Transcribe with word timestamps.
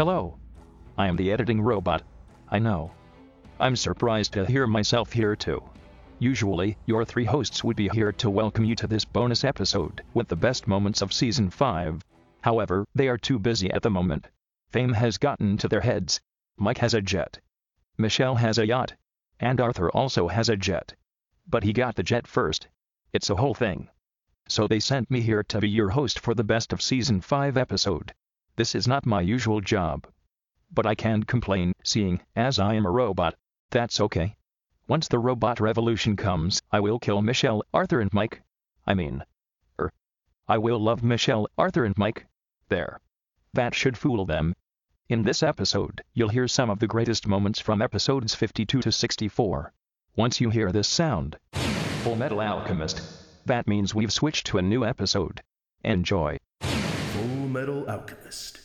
Hello. 0.00 0.38
I 0.96 1.08
am 1.08 1.16
the 1.16 1.30
editing 1.30 1.60
robot. 1.60 2.02
I 2.48 2.58
know. 2.58 2.90
I'm 3.58 3.76
surprised 3.76 4.32
to 4.32 4.46
hear 4.46 4.66
myself 4.66 5.12
here 5.12 5.36
too. 5.36 5.62
Usually, 6.18 6.78
your 6.86 7.04
three 7.04 7.26
hosts 7.26 7.62
would 7.62 7.76
be 7.76 7.90
here 7.90 8.10
to 8.12 8.30
welcome 8.30 8.64
you 8.64 8.74
to 8.76 8.86
this 8.86 9.04
bonus 9.04 9.44
episode 9.44 10.02
with 10.14 10.28
the 10.28 10.36
best 10.36 10.66
moments 10.66 11.02
of 11.02 11.12
season 11.12 11.50
5. 11.50 12.02
However, 12.40 12.86
they 12.94 13.08
are 13.08 13.18
too 13.18 13.38
busy 13.38 13.70
at 13.70 13.82
the 13.82 13.90
moment. 13.90 14.28
Fame 14.70 14.94
has 14.94 15.18
gotten 15.18 15.58
to 15.58 15.68
their 15.68 15.82
heads. 15.82 16.18
Mike 16.56 16.78
has 16.78 16.94
a 16.94 17.02
jet. 17.02 17.38
Michelle 17.98 18.36
has 18.36 18.56
a 18.56 18.66
yacht. 18.66 18.94
And 19.38 19.60
Arthur 19.60 19.90
also 19.90 20.28
has 20.28 20.48
a 20.48 20.56
jet. 20.56 20.94
But 21.46 21.62
he 21.62 21.74
got 21.74 21.96
the 21.96 22.02
jet 22.02 22.26
first. 22.26 22.68
It's 23.12 23.28
a 23.28 23.36
whole 23.36 23.52
thing. 23.52 23.90
So 24.48 24.66
they 24.66 24.80
sent 24.80 25.10
me 25.10 25.20
here 25.20 25.42
to 25.42 25.60
be 25.60 25.68
your 25.68 25.90
host 25.90 26.18
for 26.18 26.32
the 26.32 26.42
best 26.42 26.72
of 26.72 26.80
season 26.80 27.20
5 27.20 27.58
episode. 27.58 28.14
This 28.60 28.74
is 28.74 28.86
not 28.86 29.06
my 29.06 29.22
usual 29.22 29.62
job. 29.62 30.06
But 30.70 30.84
I 30.84 30.94
can't 30.94 31.26
complain, 31.26 31.72
seeing 31.82 32.20
as 32.36 32.58
I 32.58 32.74
am 32.74 32.84
a 32.84 32.90
robot. 32.90 33.34
That's 33.70 34.02
okay. 34.02 34.36
Once 34.86 35.08
the 35.08 35.18
robot 35.18 35.60
revolution 35.60 36.14
comes, 36.14 36.60
I 36.70 36.80
will 36.80 36.98
kill 36.98 37.22
Michelle, 37.22 37.62
Arthur, 37.72 38.02
and 38.02 38.12
Mike. 38.12 38.42
I 38.86 38.92
mean, 38.92 39.24
er, 39.78 39.90
I 40.46 40.58
will 40.58 40.78
love 40.78 41.02
Michelle, 41.02 41.48
Arthur, 41.56 41.86
and 41.86 41.96
Mike. 41.96 42.26
There. 42.68 43.00
That 43.54 43.74
should 43.74 43.96
fool 43.96 44.26
them. 44.26 44.54
In 45.08 45.22
this 45.22 45.42
episode, 45.42 46.02
you'll 46.12 46.28
hear 46.28 46.46
some 46.46 46.68
of 46.68 46.80
the 46.80 46.86
greatest 46.86 47.26
moments 47.26 47.60
from 47.60 47.80
episodes 47.80 48.34
52 48.34 48.82
to 48.82 48.92
64. 48.92 49.72
Once 50.16 50.38
you 50.38 50.50
hear 50.50 50.70
this 50.70 50.86
sound, 50.86 51.38
Full 52.02 52.16
Metal 52.16 52.42
Alchemist, 52.42 53.00
that 53.46 53.66
means 53.66 53.94
we've 53.94 54.12
switched 54.12 54.48
to 54.48 54.58
a 54.58 54.62
new 54.62 54.84
episode. 54.84 55.42
Enjoy. 55.82 56.36
Full 57.66 57.74
Metal 57.74 57.90
Alchemist. 57.90 58.60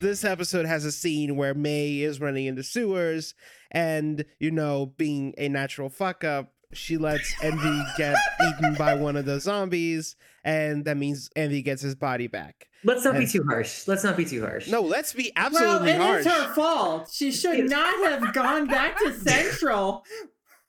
This 0.00 0.24
episode 0.24 0.64
has 0.64 0.84
a 0.84 0.92
scene 0.92 1.36
where 1.36 1.54
May 1.54 1.98
is 2.00 2.20
running 2.20 2.46
into 2.46 2.62
sewers 2.62 3.34
and, 3.70 4.24
you 4.38 4.50
know, 4.50 4.94
being 4.96 5.34
a 5.36 5.48
natural 5.48 5.90
fuck 5.90 6.22
up, 6.24 6.52
she 6.72 6.96
lets 6.96 7.34
Envy 7.42 7.82
get 7.98 8.16
eaten 8.40 8.74
by 8.74 8.94
one 8.94 9.16
of 9.16 9.24
the 9.24 9.40
zombies, 9.40 10.16
and 10.44 10.84
that 10.84 10.96
means 10.96 11.28
Envy 11.34 11.62
gets 11.62 11.82
his 11.82 11.94
body 11.94 12.26
back. 12.26 12.68
Let's 12.84 13.04
not 13.04 13.18
be 13.18 13.26
too 13.26 13.44
harsh. 13.48 13.88
Let's 13.88 14.04
not 14.04 14.16
be 14.16 14.24
too 14.24 14.40
harsh. 14.42 14.68
No, 14.68 14.82
let's 14.82 15.12
be 15.12 15.32
Well, 15.34 15.46
absolutely 15.46 15.90
it 15.90 16.00
harsh. 16.00 16.20
is 16.20 16.32
her 16.32 16.54
fault. 16.54 17.10
She 17.12 17.32
should 17.32 17.68
not 17.68 18.08
have 18.08 18.32
gone 18.32 18.66
back 18.66 18.98
to 19.00 19.12
Central 19.18 20.04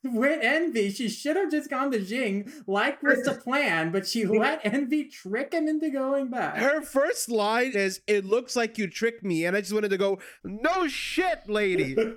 with 0.04 0.40
Envy. 0.44 0.92
She 0.92 1.10
should 1.10 1.36
have 1.36 1.52
just 1.52 1.70
gone 1.70 1.92
to 1.92 2.00
Xing, 2.00 2.52
like 2.68 3.02
was 3.04 3.24
the 3.24 3.34
plan, 3.34 3.92
but 3.92 4.08
she 4.08 4.26
let 4.26 4.62
Envy 4.66 5.06
trick 5.06 5.54
him 5.54 5.68
into 5.68 5.90
going 5.90 6.30
back. 6.30 6.58
Her 6.58 6.82
first 6.82 7.30
line 7.30 7.72
is, 7.74 8.02
It 8.08 8.26
looks 8.26 8.56
like 8.56 8.78
you 8.78 8.88
tricked 8.88 9.24
me. 9.24 9.46
And 9.46 9.56
I 9.56 9.62
just 9.62 9.74
wanted 9.74 9.90
to 9.90 9.98
go, 9.98 10.20
No 10.44 10.88
shit, 10.88 11.48
lady. 11.48 11.96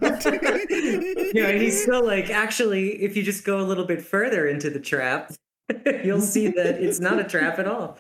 Yeah, 1.35 1.49
and 1.49 1.63
he's 1.63 1.83
still 1.83 2.05
like, 2.05 2.31
actually, 2.31 3.03
if 3.03 3.17
you 3.17 3.23
just 3.23 3.45
go 3.45 3.61
a 3.61 3.63
little 3.63 3.85
bit 3.85 4.03
further 4.03 4.47
into 4.47 4.71
the 4.71 4.81
trap, 4.81 5.33
you'll 6.05 6.21
see 6.21 6.49
that 6.49 6.83
it's 6.83 7.01
not 7.01 7.19
a 7.19 7.25
trap 7.25 7.59
at 7.59 7.67
all. 7.67 7.99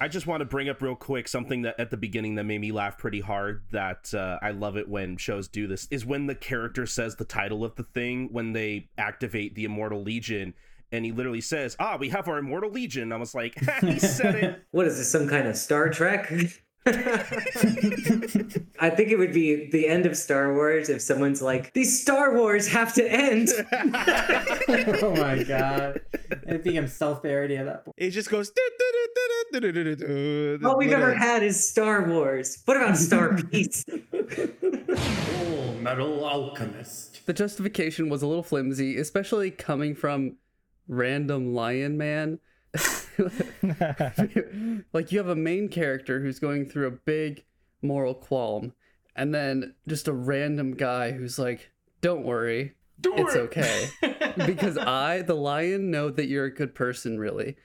I 0.00 0.08
just 0.08 0.26
want 0.26 0.40
to 0.40 0.46
bring 0.46 0.70
up 0.70 0.80
real 0.80 0.96
quick 0.96 1.28
something 1.28 1.62
that 1.62 1.78
at 1.78 1.90
the 1.90 1.96
beginning 1.98 2.36
that 2.36 2.44
made 2.44 2.60
me 2.60 2.72
laugh 2.72 2.96
pretty 2.96 3.20
hard. 3.20 3.62
That 3.70 4.12
uh, 4.14 4.38
I 4.40 4.52
love 4.52 4.78
it 4.78 4.88
when 4.88 5.18
shows 5.18 5.46
do 5.46 5.66
this 5.66 5.86
is 5.90 6.06
when 6.06 6.26
the 6.26 6.34
character 6.34 6.86
says 6.86 7.16
the 7.16 7.26
title 7.26 7.64
of 7.64 7.74
the 7.76 7.82
thing 7.84 8.30
when 8.32 8.54
they 8.54 8.88
activate 8.96 9.54
the 9.54 9.64
Immortal 9.64 10.02
Legion, 10.02 10.54
and 10.90 11.04
he 11.04 11.12
literally 11.12 11.42
says, 11.42 11.76
"Ah, 11.78 11.98
we 11.98 12.08
have 12.08 12.28
our 12.28 12.38
Immortal 12.38 12.70
Legion." 12.70 13.12
I 13.12 13.16
was 13.16 13.34
like, 13.34 13.58
he 13.82 13.98
said 13.98 14.34
it. 14.36 14.62
What 14.70 14.86
is 14.86 14.96
this, 14.96 15.10
some 15.10 15.28
kind 15.28 15.46
of 15.46 15.56
Star 15.56 15.90
Trek? 15.90 16.32
I 16.86 18.88
think 18.88 19.10
it 19.10 19.18
would 19.18 19.34
be 19.34 19.68
the 19.68 19.86
end 19.86 20.06
of 20.06 20.16
Star 20.16 20.54
Wars 20.54 20.88
if 20.88 21.02
someone's 21.02 21.42
like, 21.42 21.74
these 21.74 22.00
Star 22.00 22.34
Wars 22.34 22.66
have 22.68 22.94
to 22.94 23.06
end. 23.06 23.50
oh 25.02 25.14
my 25.14 25.42
god. 25.42 26.00
It 26.30 26.64
became 26.64 26.88
self 26.88 27.22
parody 27.22 27.58
at 27.58 27.66
that 27.66 27.84
point. 27.84 27.96
it 27.98 28.10
just 28.10 28.30
goes. 28.30 28.50
All 30.64 30.78
we've 30.78 30.92
ever 30.92 31.12
had 31.14 31.42
is 31.42 31.68
Star 31.68 32.08
Wars. 32.08 32.62
What 32.66 32.76
about 32.76 32.96
Star 32.96 33.36
Peace? 33.50 33.84
Full 33.84 35.74
Metal 35.80 36.24
Alchemist. 36.24 37.26
the 37.26 37.32
justification 37.32 38.08
was 38.08 38.22
a 38.22 38.26
little 38.28 38.44
flimsy, 38.44 38.96
especially 38.96 39.50
coming 39.50 39.94
from 39.96 40.36
random 40.86 41.52
lion 41.54 41.98
man. 41.98 42.38
like 44.92 45.10
you 45.10 45.18
have 45.18 45.28
a 45.28 45.34
main 45.34 45.68
character 45.68 46.20
who's 46.20 46.38
going 46.38 46.68
through 46.68 46.86
a 46.86 46.92
big 46.92 47.44
moral 47.82 48.14
qualm, 48.14 48.72
and 49.16 49.34
then 49.34 49.74
just 49.88 50.06
a 50.06 50.12
random 50.12 50.74
guy 50.76 51.10
who's 51.10 51.38
like, 51.40 51.72
"Don't 52.00 52.24
worry, 52.24 52.74
it's 53.04 53.34
okay," 53.34 53.88
because 54.46 54.78
I, 54.78 55.22
the 55.22 55.34
lion, 55.34 55.90
know 55.90 56.10
that 56.10 56.26
you're 56.28 56.44
a 56.44 56.54
good 56.54 56.72
person, 56.76 57.18
really. 57.18 57.56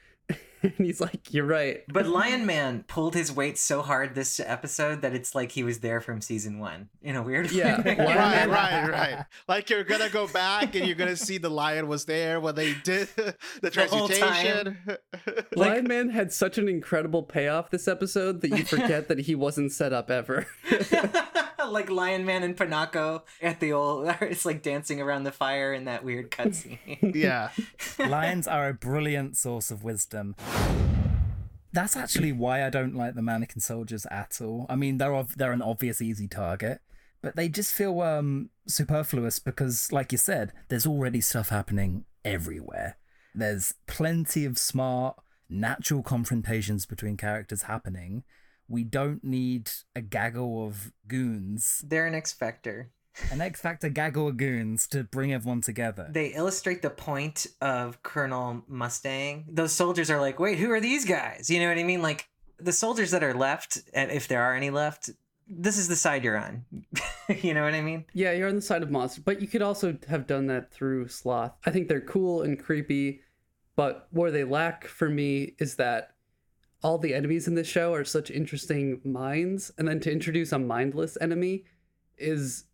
and 0.78 0.86
he's 0.86 1.02
like, 1.02 1.34
"You're 1.34 1.46
right." 1.46 1.84
But 1.88 2.08
Lion 2.08 2.46
Man 2.46 2.84
pulled 2.88 3.14
his 3.16 3.32
weight 3.32 3.58
so 3.58 3.82
hard 3.82 4.16
this 4.16 4.40
episode 4.40 5.02
that 5.02 5.14
it's 5.14 5.36
like 5.36 5.52
he 5.52 5.64
was 5.64 5.80
there 5.80 6.02
from 6.02 6.22
season 6.22 6.60
one 6.60 6.90
in 7.02 7.16
a 7.16 7.24
weird 7.24 7.52
Yeah, 7.52 7.82
way. 7.82 7.96
Lion 7.98 8.50
Right, 8.50 8.50
right, 8.50 8.90
right. 8.90 9.26
Like 9.48 9.70
you're 9.70 9.84
gonna 9.84 10.10
go 10.10 10.28
back 10.28 10.76
and 10.76 10.86
you're 10.86 10.96
gonna 10.96 11.16
see 11.16 11.38
the 11.38 11.50
lion 11.50 11.88
was 11.88 12.06
there 12.06 12.40
when 12.40 12.56
they 12.56 12.74
did 12.84 13.08
the 13.16 13.88
whole 13.90 14.08
transmutation. 14.08 14.78
Lion 15.56 15.88
Man 15.88 16.10
had 16.10 16.32
such 16.32 16.58
an 16.58 16.68
incredible 16.68 17.24
payoff 17.24 17.70
this 17.70 17.88
episode 17.88 18.42
that 18.42 18.50
you 18.50 18.64
forget 18.64 19.08
that 19.08 19.20
he 19.20 19.36
wasn't 19.36 19.72
set 19.72 19.94
up 19.94 20.10
ever. 20.10 20.48
Like 21.72 21.90
Lion 21.90 22.26
Man 22.26 22.44
and 22.44 22.56
Pinako 22.56 23.24
at 23.42 23.60
the 23.60 23.74
old. 23.74 24.14
It's 24.22 24.46
like 24.46 24.62
dancing 24.62 25.02
around 25.02 25.24
the 25.24 25.32
fire 25.32 25.74
in 25.74 25.86
that 25.86 26.04
weird 26.04 26.32
cutscene. 26.32 27.14
yeah. 27.16 27.50
Lions 28.00 28.48
are 28.48 28.70
a 28.70 28.74
brilliant 28.74 29.38
source 29.38 29.72
of 29.72 29.84
wisdom. 29.84 30.36
That's 31.74 31.96
actually 31.96 32.32
why 32.32 32.66
I 32.66 32.70
don't 32.70 32.96
like 32.96 33.16
the 33.16 33.22
mannequin 33.22 33.60
soldiers 33.60 34.06
at 34.10 34.40
all. 34.42 34.66
I 34.70 34.76
mean, 34.76 34.98
they're 34.98 35.14
ov- 35.14 35.38
they're 35.38 35.52
an 35.52 35.62
obvious 35.62 36.02
easy 36.02 36.28
target, 36.28 36.80
but 37.22 37.36
they 37.36 37.50
just 37.50 37.74
feel 37.74 38.02
um 38.02 38.50
superfluous 38.68 39.40
because, 39.40 39.92
like 39.92 40.12
you 40.12 40.18
said, 40.18 40.54
there's 40.70 40.88
already 40.88 41.22
stuff 41.22 41.50
happening 41.50 42.06
everywhere. 42.24 42.98
There's 43.34 43.74
plenty 43.88 44.46
of 44.46 44.58
smart, 44.58 45.18
natural 45.50 46.02
confrontations 46.02 46.86
between 46.86 47.18
characters 47.18 47.64
happening. 47.64 48.24
We 48.68 48.84
don't 48.84 49.24
need 49.24 49.72
a 49.96 50.02
gaggle 50.02 50.66
of 50.66 50.92
goons, 51.08 51.84
They're 51.86 52.08
an 52.08 52.16
X 52.16 52.34
Factor. 52.34 52.90
an 53.32 53.42
X 53.42 53.62
Factor 53.62 53.90
gaggle 53.90 54.28
of 54.30 54.38
goons 54.38 54.88
to 54.88 55.04
bring 55.04 55.32
everyone 55.34 55.62
together. 55.62 56.08
They 56.12 56.28
illustrate 56.34 56.82
the 56.82 56.90
point 56.90 57.48
of 57.62 58.02
Colonel 58.04 58.64
Mustang. 58.68 59.46
Those 59.48 59.72
soldiers 59.72 60.10
are 60.10 60.20
like, 60.20 60.40
wait, 60.40 60.58
who 60.58 60.72
are 60.72 60.82
these 60.82 61.06
guys? 61.06 61.50
You 61.50 61.60
know 61.60 61.68
what 61.70 61.78
I 61.78 61.84
mean? 61.84 62.02
Like 62.02 62.28
the 62.58 62.74
soldiers 62.74 63.12
that 63.12 63.24
are 63.24 63.34
left, 63.34 63.80
and 63.94 64.12
if 64.12 64.28
there 64.28 64.42
are 64.42 64.56
any 64.56 64.70
left, 64.70 65.10
this 65.48 65.78
is 65.78 65.88
the 65.88 65.96
side 65.96 66.24
you're 66.24 66.38
on. 66.38 66.66
you 67.42 67.54
know 67.54 67.64
what 67.64 67.76
I 67.76 67.82
mean? 67.82 68.06
Yeah, 68.14 68.32
you're 68.32 68.50
on 68.50 68.56
the 68.56 68.62
side 68.62 68.82
of 68.82 68.90
monsters, 68.90 69.24
but 69.24 69.42
you 69.42 69.48
could 69.48 69.62
also 69.62 69.96
have 70.08 70.26
done 70.26 70.48
that 70.48 70.72
through 70.72 71.08
Sloth. 71.10 71.54
I 71.66 71.70
think 71.72 71.88
they're 71.88 72.02
cool 72.02 72.42
and 72.42 72.58
creepy, 72.58 73.22
but 73.76 74.08
where 74.12 74.32
they 74.32 74.44
lack 74.44 74.88
for 74.88 75.08
me 75.08 75.54
is 75.60 75.76
that 75.76 76.15
all 76.84 76.98
the 76.98 77.14
enemies 77.14 77.48
in 77.48 77.56
this 77.56 77.68
show 77.68 77.94
are 77.94 78.04
such 78.04 78.30
interesting 78.30 79.02
minds, 79.04 79.72
and 79.78 79.88
then 79.88 80.00
to 80.02 80.12
introduce 80.12 80.52
a 80.52 80.60
mindless 80.60 81.18
enemy 81.20 81.66
is 82.18 82.66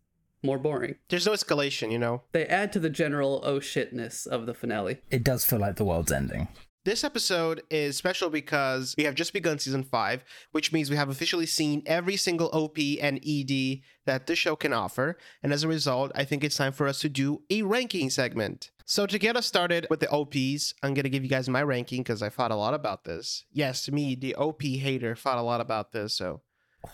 more 0.42 0.58
boring. 0.58 0.96
There's 1.08 1.26
no 1.26 1.32
escalation, 1.32 1.92
you 1.92 1.98
know. 1.98 2.22
They 2.32 2.46
add 2.46 2.72
to 2.72 2.80
the 2.80 2.90
general 2.90 3.40
oh 3.44 3.60
shitness 3.60 4.26
of 4.26 4.46
the 4.46 4.54
finale. 4.54 4.98
It 5.10 5.24
does 5.24 5.44
feel 5.44 5.58
like 5.58 5.76
the 5.76 5.84
world's 5.84 6.12
ending. 6.12 6.48
This 6.84 7.04
episode 7.04 7.62
is 7.70 7.96
special 7.96 8.28
because 8.28 8.96
we 8.98 9.04
have 9.04 9.14
just 9.14 9.32
begun 9.32 9.60
season 9.60 9.84
five, 9.84 10.24
which 10.50 10.72
means 10.72 10.90
we 10.90 10.96
have 10.96 11.08
officially 11.08 11.46
seen 11.46 11.84
every 11.86 12.16
single 12.16 12.48
OP 12.52 12.76
and 13.00 13.20
ED 13.24 13.82
that 14.04 14.26
the 14.26 14.34
show 14.34 14.56
can 14.56 14.72
offer. 14.72 15.16
And 15.44 15.52
as 15.52 15.62
a 15.62 15.68
result, 15.68 16.10
I 16.16 16.24
think 16.24 16.42
it's 16.42 16.56
time 16.56 16.72
for 16.72 16.88
us 16.88 16.98
to 16.98 17.08
do 17.08 17.42
a 17.50 17.62
ranking 17.62 18.10
segment. 18.10 18.72
So, 18.84 19.06
to 19.06 19.16
get 19.16 19.36
us 19.36 19.46
started 19.46 19.86
with 19.90 20.00
the 20.00 20.10
OPs, 20.10 20.74
I'm 20.82 20.92
going 20.92 21.04
to 21.04 21.08
give 21.08 21.22
you 21.22 21.30
guys 21.30 21.48
my 21.48 21.62
ranking 21.62 22.02
because 22.02 22.20
I 22.20 22.30
thought 22.30 22.50
a 22.50 22.56
lot 22.56 22.74
about 22.74 23.04
this. 23.04 23.44
Yes, 23.52 23.88
me, 23.88 24.16
the 24.16 24.34
OP 24.34 24.62
hater, 24.62 25.14
thought 25.14 25.38
a 25.38 25.42
lot 25.42 25.60
about 25.60 25.92
this. 25.92 26.16
So, 26.16 26.40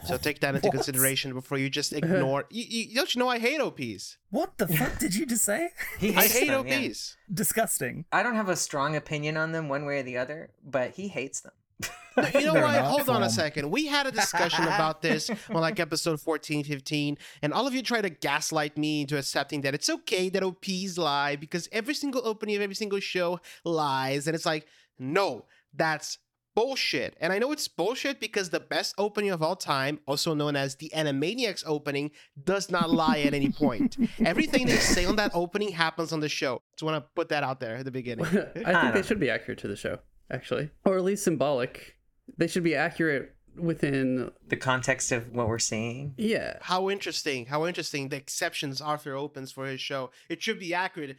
so 0.05 0.17
take 0.17 0.41
that 0.41 0.55
into 0.55 0.67
What? 0.69 0.75
consideration 0.75 1.33
before 1.33 1.59
you 1.59 1.71
just 1.71 1.93
ignore. 2.01 2.45
you, 2.51 2.65
you, 2.69 2.95
don't 2.95 3.15
you 3.15 3.19
know 3.19 3.29
I 3.29 3.39
hate 3.39 3.61
OPs? 3.61 4.19
What 4.31 4.59
the 4.59 4.69
fuck 4.69 4.99
did 4.99 5.15
you 5.15 5.27
just 5.27 5.45
say? 5.45 5.71
He 5.99 6.11
I 6.15 6.23
hates 6.23 6.39
hate 6.39 6.49
them, 6.49 6.67
yeah. 6.67 6.87
OPs. 6.89 7.17
Disgusting. 7.33 8.05
I 8.13 8.23
don't 8.23 8.35
have 8.35 8.49
a 8.49 8.57
strong 8.57 8.97
opinion 8.97 9.37
on 9.37 9.53
them 9.53 9.69
one 9.69 9.85
way 9.87 10.01
or 10.01 10.03
the 10.03 10.17
other, 10.19 10.51
but 10.65 10.91
he 10.93 11.09
hates 11.09 11.41
them. 11.41 11.53
You 11.81 11.87
know 12.47 12.53
They're 12.53 12.63
what? 12.63 12.75
an 12.75 12.85
art 12.85 12.85
Hold 12.87 13.09
on 13.11 13.23
a 13.23 13.31
second. 13.31 13.71
We 13.71 13.87
had 13.87 14.07
a 14.09 14.11
discussion 14.11 14.65
about 14.65 15.01
this 15.03 15.31
on 15.31 15.61
like 15.61 15.79
episode 15.79 16.21
14, 16.21 16.65
15, 16.65 17.17
and 17.43 17.53
all 17.53 17.67
of 17.69 17.75
you 17.75 17.83
try 17.83 18.01
to 18.03 18.11
gaslight 18.11 18.77
me 18.77 19.03
into 19.03 19.17
accepting 19.17 19.61
that 19.61 19.75
it's 19.75 19.89
okay 19.89 20.29
that 20.31 20.43
OPs 20.43 20.99
lie 20.99 21.37
because 21.37 21.69
every 21.71 21.95
single 21.95 22.21
opening 22.27 22.57
of 22.57 22.63
every 22.63 22.75
single 22.75 22.99
show 22.99 23.39
lies. 23.65 24.27
And 24.27 24.35
it's 24.35 24.45
like, 24.47 24.67
no, 24.99 25.45
that's 25.73 26.19
bullshit. 26.59 27.17
And 27.21 27.33
I 27.33 27.39
know 27.39 27.53
it's 27.53 27.69
bullshit 27.69 28.19
because 28.19 28.51
the 28.51 28.59
best 28.59 28.95
opening 28.99 29.31
of 29.31 29.43
all 29.43 29.55
time, 29.55 30.01
also 30.07 30.35
known 30.35 30.57
as 30.57 30.75
the 30.75 30.91
Animaniacs 30.93 31.63
opening, 31.65 32.11
does 32.43 32.69
not 32.69 32.91
lie 32.91 33.21
at 33.21 33.33
any 33.33 33.51
point. 33.51 33.97
Everything 34.25 34.67
they 34.67 34.77
say 34.77 35.05
on 35.05 35.17
that 35.17 35.31
opening 35.35 35.71
happens 35.71 36.13
on 36.13 36.19
the 36.19 36.29
show. 36.29 36.61
Just 36.75 36.83
want 36.83 36.97
to 36.97 37.09
put 37.15 37.29
that 37.29 37.45
out 37.45 37.61
there 37.61 37.77
at 37.77 37.85
the 37.85 37.93
beginning. 37.93 38.27
I 38.27 38.31
think 38.31 38.65
don't 38.65 38.95
they 38.95 39.03
should 39.03 39.21
be 39.21 39.31
accurate 39.31 39.61
to 39.61 39.69
the 39.69 39.77
show, 39.77 40.01
actually, 40.33 40.71
or 40.85 40.97
at 40.97 41.05
least 41.05 41.23
symbolic. 41.23 41.97
They 42.37 42.49
should 42.49 42.65
be 42.65 42.75
accurate 42.75 43.37
within. 43.57 44.33
The 44.49 44.57
context 44.57 45.13
of 45.13 45.33
what 45.33 45.47
we're 45.47 45.61
seeing. 45.61 46.15
Yeah, 46.17 46.59
How 46.63 46.91
interesting, 46.91 47.47
how 47.47 47.67
interesting 47.67 48.09
the 48.09 48.17
exceptions 48.17 48.81
Arthur 48.81 49.15
opens 49.15 49.53
for 49.53 49.67
his 49.67 49.81
show. 49.81 50.11
It 50.29 50.43
should 50.43 50.59
be 50.59 50.75
accurate. 50.75 51.19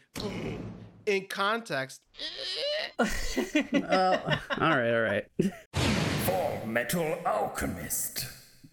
In 1.10 1.26
context, 1.26 2.02
Uh, 3.00 3.08
all 4.62 4.70
right, 4.78 4.94
all 4.94 5.02
right. 5.02 5.26
Full 5.74 6.68
Metal 6.68 7.18
Alchemist. 7.26 8.28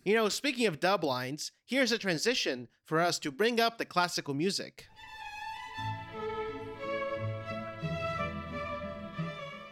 You 0.05 0.17
know, 0.17 0.29
speaking 0.29 0.67
of 0.67 0.79
dub 0.79 1.03
lines, 1.03 1.53
here's 1.65 1.93
a 1.93 1.99
transition 1.99 2.69
for 2.85 3.01
us 3.01 3.19
to 3.21 3.31
bring 3.33 3.59
up 3.59 3.79
the 3.79 3.87
classical 3.87 4.35
music. 4.35 4.85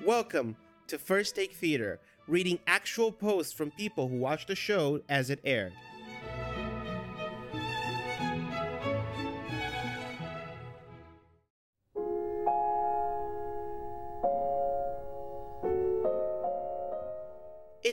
Welcome 0.03 0.57
to 0.87 0.97
First 0.99 1.37
Take 1.37 1.53
Theater, 1.55 2.01
reading 2.27 2.59
actual 2.67 3.13
posts 3.13 3.53
from 3.53 3.73
people 3.73 4.09
who 4.09 4.17
watched 4.17 4.49
the 4.49 4.57
show 4.57 5.03
as 5.11 5.29
it 5.29 5.41
aired. 5.45 5.75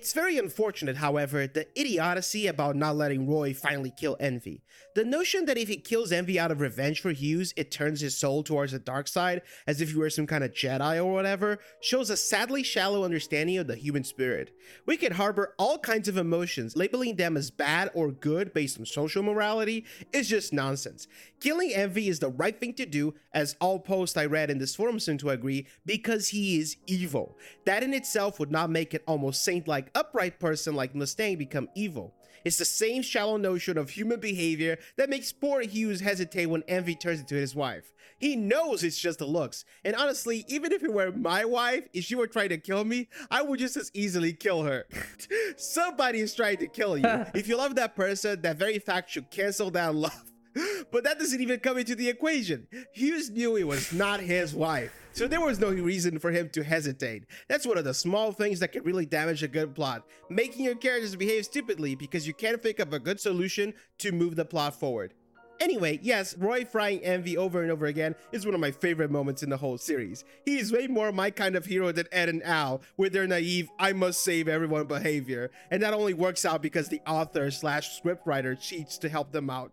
It's 0.01 0.13
very 0.13 0.39
unfortunate, 0.39 0.97
however, 0.97 1.45
the 1.45 1.67
idiocy 1.79 2.47
about 2.47 2.75
not 2.75 2.95
letting 2.95 3.27
Roy 3.27 3.53
finally 3.53 3.93
kill 3.95 4.17
Envy. 4.19 4.63
The 4.95 5.05
notion 5.05 5.45
that 5.45 5.59
if 5.59 5.67
he 5.67 5.77
kills 5.77 6.11
Envy 6.11 6.39
out 6.39 6.49
of 6.49 6.59
revenge 6.59 6.99
for 7.01 7.11
Hughes, 7.11 7.53
it 7.55 7.69
turns 7.69 8.01
his 8.01 8.17
soul 8.17 8.41
towards 8.41 8.71
the 8.71 8.79
dark 8.79 9.07
side, 9.07 9.43
as 9.67 9.79
if 9.79 9.91
he 9.91 9.95
were 9.95 10.09
some 10.09 10.25
kind 10.25 10.43
of 10.43 10.53
Jedi 10.53 10.97
or 10.97 11.13
whatever, 11.13 11.59
shows 11.81 12.09
a 12.09 12.17
sadly 12.17 12.63
shallow 12.63 13.03
understanding 13.03 13.59
of 13.59 13.67
the 13.67 13.75
human 13.75 14.03
spirit. 14.03 14.49
We 14.87 14.97
can 14.97 15.13
harbor 15.13 15.53
all 15.59 15.77
kinds 15.77 16.07
of 16.07 16.17
emotions, 16.17 16.75
labeling 16.75 17.17
them 17.17 17.37
as 17.37 17.51
bad 17.51 17.91
or 17.93 18.11
good 18.11 18.55
based 18.55 18.79
on 18.79 18.87
social 18.87 19.21
morality 19.21 19.85
is 20.11 20.27
just 20.27 20.51
nonsense. 20.51 21.07
Killing 21.39 21.73
Envy 21.73 22.09
is 22.09 22.17
the 22.17 22.29
right 22.29 22.59
thing 22.59 22.73
to 22.73 22.87
do, 22.87 23.13
as 23.35 23.55
all 23.61 23.77
posts 23.77 24.17
I 24.17 24.25
read 24.25 24.49
in 24.49 24.57
this 24.57 24.75
forum 24.75 24.99
seem 24.99 25.19
to 25.19 25.29
agree, 25.29 25.67
because 25.85 26.29
he 26.29 26.59
is 26.59 26.77
evil. 26.87 27.37
That 27.65 27.83
in 27.83 27.93
itself 27.93 28.39
would 28.39 28.51
not 28.51 28.71
make 28.71 28.95
it 28.95 29.03
almost 29.05 29.45
saint-like 29.45 29.90
upright 29.95 30.39
person 30.39 30.75
like 30.75 30.95
Mustang 30.95 31.37
become 31.37 31.69
evil. 31.75 32.13
It's 32.43 32.57
the 32.57 32.65
same 32.65 33.01
shallow 33.01 33.37
notion 33.37 33.77
of 33.77 33.91
human 33.91 34.19
behavior 34.19 34.77
that 34.97 35.09
makes 35.09 35.31
poor 35.31 35.61
Hughes 35.61 36.01
hesitate 36.01 36.47
when 36.47 36.63
Envy 36.67 36.95
turns 36.95 37.19
into 37.19 37.35
his 37.35 37.55
wife. 37.55 37.91
He 38.17 38.35
knows 38.35 38.83
it's 38.83 38.99
just 38.99 39.19
the 39.19 39.25
looks, 39.25 39.65
and 39.83 39.95
honestly, 39.95 40.45
even 40.47 40.71
if 40.71 40.83
it 40.83 40.93
were 40.93 41.11
my 41.11 41.43
wife, 41.43 41.87
if 41.91 42.03
she 42.05 42.13
were 42.13 42.27
trying 42.27 42.49
to 42.49 42.57
kill 42.57 42.83
me, 42.83 43.09
I 43.31 43.41
would 43.41 43.59
just 43.59 43.77
as 43.77 43.89
easily 43.95 44.33
kill 44.33 44.61
her. 44.63 44.85
Somebody 45.57 46.19
is 46.19 46.35
trying 46.35 46.57
to 46.57 46.67
kill 46.67 46.97
you. 46.97 47.05
if 47.33 47.47
you 47.47 47.57
love 47.57 47.75
that 47.75 47.95
person, 47.95 48.41
that 48.41 48.57
very 48.57 48.77
fact 48.77 49.09
should 49.09 49.31
cancel 49.31 49.71
that 49.71 49.95
love. 49.95 50.23
But 50.91 51.05
that 51.05 51.17
doesn't 51.17 51.39
even 51.39 51.61
come 51.61 51.77
into 51.77 51.95
the 51.95 52.09
equation. 52.09 52.67
Hughes 52.91 53.29
knew 53.29 53.55
it 53.55 53.63
was 53.63 53.93
not 53.93 54.19
his 54.19 54.53
wife, 54.53 54.91
so 55.13 55.27
there 55.27 55.41
was 55.41 55.59
no 55.59 55.69
reason 55.69 56.19
for 56.19 56.31
him 56.31 56.49
to 56.49 56.63
hesitate. 56.63 57.25
That's 57.47 57.65
one 57.65 57.77
of 57.77 57.83
the 57.83 57.93
small 57.93 58.31
things 58.31 58.59
that 58.59 58.71
can 58.71 58.83
really 58.83 59.05
damage 59.05 59.43
a 59.43 59.47
good 59.47 59.75
plot, 59.75 60.05
making 60.29 60.65
your 60.65 60.75
characters 60.75 61.15
behave 61.15 61.45
stupidly 61.45 61.95
because 61.95 62.27
you 62.27 62.33
can't 62.33 62.61
think 62.61 62.79
of 62.79 62.93
a 62.93 62.99
good 62.99 63.19
solution 63.19 63.73
to 63.99 64.11
move 64.11 64.35
the 64.35 64.45
plot 64.45 64.73
forward. 64.79 65.13
Anyway, 65.61 65.99
yes, 66.01 66.35
Roy 66.37 66.65
frying 66.65 67.03
Envy 67.03 67.37
over 67.37 67.61
and 67.61 67.71
over 67.71 67.85
again 67.85 68.15
is 68.31 68.47
one 68.47 68.55
of 68.55 68.59
my 68.59 68.71
favorite 68.71 69.11
moments 69.11 69.43
in 69.43 69.49
the 69.51 69.57
whole 69.57 69.77
series. 69.77 70.25
He 70.43 70.57
is 70.57 70.71
way 70.71 70.87
more 70.87 71.11
my 71.11 71.29
kind 71.29 71.55
of 71.55 71.65
hero 71.65 71.91
than 71.91 72.07
Ed 72.11 72.29
and 72.29 72.41
Al, 72.41 72.81
with 72.97 73.13
their 73.13 73.27
naive, 73.27 73.69
I 73.77 73.93
must 73.93 74.23
save 74.23 74.47
everyone 74.47 74.87
behavior. 74.87 75.51
And 75.69 75.83
that 75.83 75.93
only 75.93 76.15
works 76.15 76.45
out 76.45 76.63
because 76.63 76.89
the 76.89 77.01
author 77.05 77.51
slash 77.51 78.01
scriptwriter 78.01 78.59
cheats 78.59 78.97
to 78.99 79.09
help 79.09 79.31
them 79.31 79.51
out. 79.51 79.71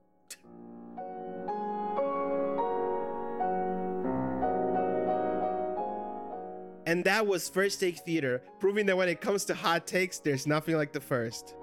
And 6.88 7.04
that 7.04 7.26
was 7.26 7.50
First 7.50 7.80
Take 7.80 7.98
Theater, 7.98 8.40
proving 8.58 8.86
that 8.86 8.96
when 8.96 9.10
it 9.10 9.20
comes 9.20 9.44
to 9.44 9.54
hot 9.54 9.86
takes, 9.86 10.20
there's 10.20 10.46
nothing 10.46 10.74
like 10.74 10.90
the 10.94 11.00
first. 11.02 11.54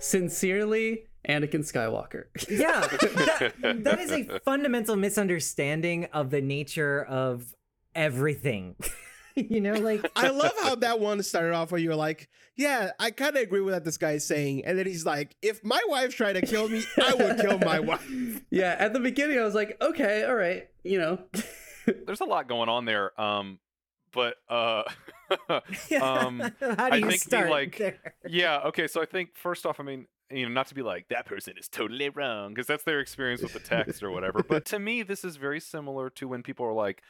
Sincerely, 0.00 1.04
Anakin 1.28 1.62
Skywalker. 1.62 2.24
Yeah, 2.50 2.80
that, 2.80 3.52
that 3.84 4.00
is 4.00 4.10
a 4.10 4.40
fundamental 4.40 4.96
misunderstanding 4.96 6.06
of 6.06 6.30
the 6.30 6.40
nature 6.40 7.04
of 7.04 7.54
everything. 7.94 8.74
you 9.36 9.60
know, 9.60 9.74
like 9.74 10.04
I 10.16 10.30
love 10.30 10.54
how 10.60 10.74
that 10.74 10.98
one 10.98 11.22
started 11.22 11.54
off 11.54 11.70
where 11.70 11.80
you're 11.80 11.94
like, 11.94 12.28
yeah, 12.56 12.90
I 12.98 13.12
kind 13.12 13.36
of 13.36 13.42
agree 13.42 13.60
with 13.60 13.74
what 13.74 13.84
this 13.84 13.98
guy 13.98 14.12
is 14.12 14.26
saying. 14.26 14.64
And 14.64 14.76
then 14.76 14.86
he's 14.86 15.06
like, 15.06 15.36
if 15.42 15.62
my 15.62 15.80
wife 15.86 16.16
tried 16.16 16.32
to 16.32 16.42
kill 16.42 16.68
me, 16.68 16.82
I 17.00 17.14
would 17.14 17.38
kill 17.38 17.58
my 17.58 17.78
wife. 17.78 18.42
yeah, 18.50 18.74
at 18.80 18.92
the 18.92 18.98
beginning, 18.98 19.38
I 19.38 19.44
was 19.44 19.54
like, 19.54 19.76
okay, 19.80 20.24
all 20.24 20.34
right, 20.34 20.68
you 20.82 20.98
know. 20.98 21.20
There's 22.06 22.20
a 22.20 22.24
lot 22.24 22.48
going 22.48 22.68
on 22.68 22.84
there. 22.84 23.18
Um, 23.20 23.58
but 24.12 24.36
uh, 24.48 24.82
um, 26.00 26.40
how 26.60 26.88
do 26.90 26.94
I 26.94 26.96
you 26.96 27.08
think 27.08 27.20
start 27.20 27.50
like, 27.50 27.78
there? 27.78 28.14
yeah, 28.26 28.60
okay. 28.66 28.86
So 28.86 29.02
I 29.02 29.06
think 29.06 29.36
first 29.36 29.66
off, 29.66 29.80
I 29.80 29.82
mean, 29.82 30.06
you 30.30 30.46
know, 30.46 30.52
not 30.52 30.66
to 30.68 30.74
be 30.74 30.82
like 30.82 31.08
that 31.08 31.26
person 31.26 31.54
is 31.58 31.68
totally 31.68 32.08
wrong 32.08 32.52
because 32.52 32.66
that's 32.66 32.84
their 32.84 33.00
experience 33.00 33.42
with 33.42 33.52
the 33.52 33.60
text 33.60 34.02
or 34.02 34.10
whatever. 34.10 34.42
But 34.42 34.64
to 34.66 34.78
me, 34.78 35.02
this 35.02 35.24
is 35.24 35.36
very 35.36 35.60
similar 35.60 36.10
to 36.10 36.28
when 36.28 36.42
people 36.42 36.66
are 36.66 36.72
like, 36.72 37.02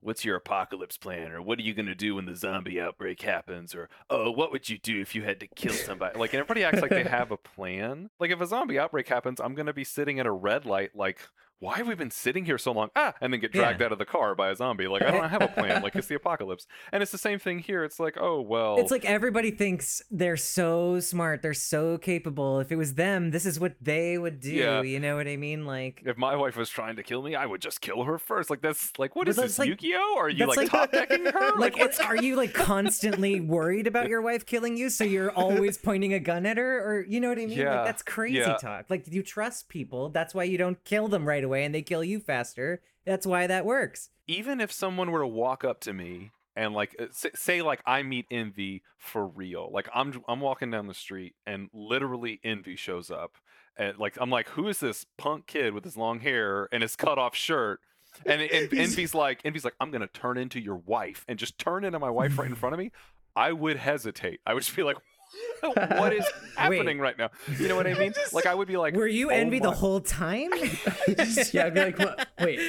"What's 0.00 0.24
your 0.24 0.36
apocalypse 0.36 0.98
plan?" 0.98 1.32
or 1.32 1.40
"What 1.40 1.58
are 1.58 1.62
you 1.62 1.74
gonna 1.74 1.94
do 1.94 2.16
when 2.16 2.26
the 2.26 2.36
zombie 2.36 2.80
outbreak 2.80 3.22
happens?" 3.22 3.74
or 3.74 3.88
"Oh, 4.10 4.30
what 4.30 4.52
would 4.52 4.68
you 4.68 4.78
do 4.78 5.00
if 5.00 5.14
you 5.14 5.22
had 5.22 5.40
to 5.40 5.46
kill 5.46 5.72
somebody?" 5.72 6.18
Like, 6.18 6.32
and 6.32 6.40
everybody 6.40 6.64
acts 6.64 6.82
like 6.82 6.90
they 6.90 7.04
have 7.04 7.30
a 7.30 7.38
plan. 7.38 8.10
Like, 8.20 8.30
if 8.30 8.40
a 8.40 8.46
zombie 8.46 8.78
outbreak 8.78 9.08
happens, 9.08 9.40
I'm 9.40 9.54
gonna 9.54 9.72
be 9.72 9.84
sitting 9.84 10.20
at 10.20 10.26
a 10.26 10.32
red 10.32 10.64
light, 10.66 10.94
like. 10.94 11.20
Why 11.58 11.76
have 11.78 11.88
we 11.88 11.94
been 11.94 12.10
sitting 12.10 12.44
here 12.44 12.58
so 12.58 12.72
long? 12.72 12.90
Ah, 12.94 13.14
and 13.20 13.32
then 13.32 13.40
get 13.40 13.52
dragged 13.52 13.80
out 13.82 13.90
of 13.92 13.98
the 13.98 14.04
car 14.04 14.34
by 14.34 14.50
a 14.50 14.56
zombie. 14.56 14.86
Like 14.88 15.02
I 15.02 15.10
don't 15.10 15.28
have 15.28 15.42
a 15.42 15.48
plan. 15.48 15.82
Like 15.82 15.96
it's 15.96 16.06
the 16.06 16.14
apocalypse, 16.16 16.66
and 16.92 17.02
it's 17.02 17.12
the 17.12 17.18
same 17.18 17.38
thing 17.38 17.60
here. 17.60 17.82
It's 17.84 17.98
like, 17.98 18.16
oh 18.20 18.40
well, 18.42 18.76
It's 18.78 18.90
like 18.90 19.04
everybody 19.04 19.50
thinks 19.50 20.02
they're 20.10 20.36
so 20.36 21.00
smart, 21.00 21.42
they're 21.42 21.54
so 21.54 21.96
capable. 21.98 22.60
If 22.60 22.70
it 22.70 22.76
was 22.76 22.94
them, 22.94 23.30
this 23.30 23.46
is 23.46 23.58
what 23.58 23.74
they 23.80 24.18
would 24.18 24.40
do. 24.40 24.52
Yeah. 24.52 24.82
You 24.82 25.00
know 25.00 25.16
what 25.16 25.26
I 25.28 25.36
mean? 25.36 25.64
Like 25.64 26.02
if 26.04 26.18
my 26.18 26.36
wife 26.36 26.56
was 26.56 26.68
trying 26.68 26.96
to 26.96 27.02
kill 27.02 27.22
me, 27.22 27.34
I 27.34 27.46
would 27.46 27.62
just 27.62 27.80
kill 27.80 28.04
her 28.04 28.18
first. 28.18 28.50
Like 28.50 28.60
that's 28.60 28.92
like 28.98 29.16
what 29.16 29.28
is 29.28 29.36
this 29.36 29.58
like- 29.58 29.68
Yu-Gi-Oh? 29.68 30.16
Are 30.18 30.28
you 30.28 30.44
that's 30.46 30.56
like, 30.58 30.68
top 30.70 30.92
decking 30.92 31.24
her? 31.24 31.52
like 31.58 31.78
it's 31.78 31.98
are 32.00 32.16
you 32.16 32.36
like 32.36 32.52
constantly 32.52 33.40
worried 33.40 33.86
about 33.86 34.08
your 34.08 34.20
wife 34.20 34.44
killing 34.44 34.76
you 34.76 34.90
so 34.90 35.04
you're 35.04 35.30
always 35.30 35.78
pointing 35.88 36.12
a 36.12 36.18
gun 36.20 36.44
at 36.44 36.56
her 36.58 36.78
or 36.84 37.04
you 37.08 37.18
know 37.20 37.28
what 37.30 37.38
i 37.38 37.46
mean 37.46 37.56
Yeah, 37.58 37.76
like 37.76 37.86
that's 37.86 38.02
crazy 38.02 38.36
yeah. 38.38 38.56
talk 38.56 38.86
like 38.90 39.06
you 39.10 39.22
trust 39.22 39.68
people 39.68 40.10
that's 40.10 40.34
why 40.34 40.44
you 40.44 40.58
don't 40.58 40.82
kill 40.84 41.08
them 41.08 41.26
right 41.26 41.42
away 41.42 41.45
and 41.54 41.74
they 41.74 41.82
kill 41.82 42.04
you 42.04 42.20
faster 42.20 42.80
that's 43.04 43.26
why 43.26 43.46
that 43.46 43.64
works 43.64 44.10
even 44.26 44.60
if 44.60 44.72
someone 44.72 45.10
were 45.10 45.20
to 45.20 45.26
walk 45.26 45.64
up 45.64 45.80
to 45.80 45.92
me 45.92 46.30
and 46.56 46.72
like 46.72 46.96
uh, 46.98 47.06
say, 47.12 47.62
like 47.62 47.82
I 47.86 48.02
meet 48.02 48.26
Envy 48.30 48.82
for 48.96 49.26
real, 49.26 49.70
like 49.70 49.88
I'm 49.94 50.22
I'm 50.26 50.40
walking 50.40 50.70
down 50.70 50.86
the 50.86 50.94
street 50.94 51.34
and 51.46 51.68
literally 51.72 52.40
Envy 52.42 52.76
shows 52.76 53.10
up, 53.10 53.36
and 53.76 53.98
like 53.98 54.16
I'm 54.18 54.30
like, 54.30 54.48
who 54.48 54.66
is 54.68 54.80
this 54.80 55.04
punk 55.18 55.46
kid 55.46 55.74
with 55.74 55.84
his 55.84 55.96
long 55.96 56.20
hair 56.20 56.68
and 56.72 56.82
his 56.82 56.96
cut 56.96 57.18
off 57.18 57.36
shirt? 57.36 57.80
And, 58.24 58.40
and 58.52 58.72
Envy's 58.72 59.14
like, 59.14 59.42
Envy's 59.44 59.64
like, 59.64 59.74
I'm 59.80 59.90
gonna 59.90 60.06
turn 60.06 60.38
into 60.38 60.58
your 60.58 60.76
wife 60.76 61.26
and 61.28 61.38
just 61.38 61.58
turn 61.58 61.84
into 61.84 61.98
my 61.98 62.10
wife 62.10 62.38
right 62.38 62.48
in 62.48 62.54
front 62.54 62.72
of 62.72 62.78
me. 62.78 62.90
I 63.36 63.52
would 63.52 63.76
hesitate. 63.76 64.40
I 64.46 64.54
would 64.54 64.62
just 64.62 64.74
be 64.74 64.82
like, 64.82 64.96
what 65.60 66.12
is 66.12 66.24
happening 66.56 66.98
right 66.98 67.16
now? 67.18 67.30
You 67.58 67.68
know 67.68 67.76
what 67.76 67.86
I 67.86 67.94
mean? 67.98 68.14
Like 68.32 68.46
I 68.46 68.54
would 68.54 68.68
be 68.68 68.76
like, 68.76 68.94
were 68.94 69.06
you 69.06 69.30
"Oh 69.30 69.34
envy 69.34 69.58
the 69.58 69.68
oh, 69.68 69.72
whole 69.72 70.00
time 70.00 70.50
yeah, 71.52 71.66
I'd 71.66 71.74
be 71.74 71.80
like, 71.80 71.98
what? 71.98 72.28
wait, 72.40 72.60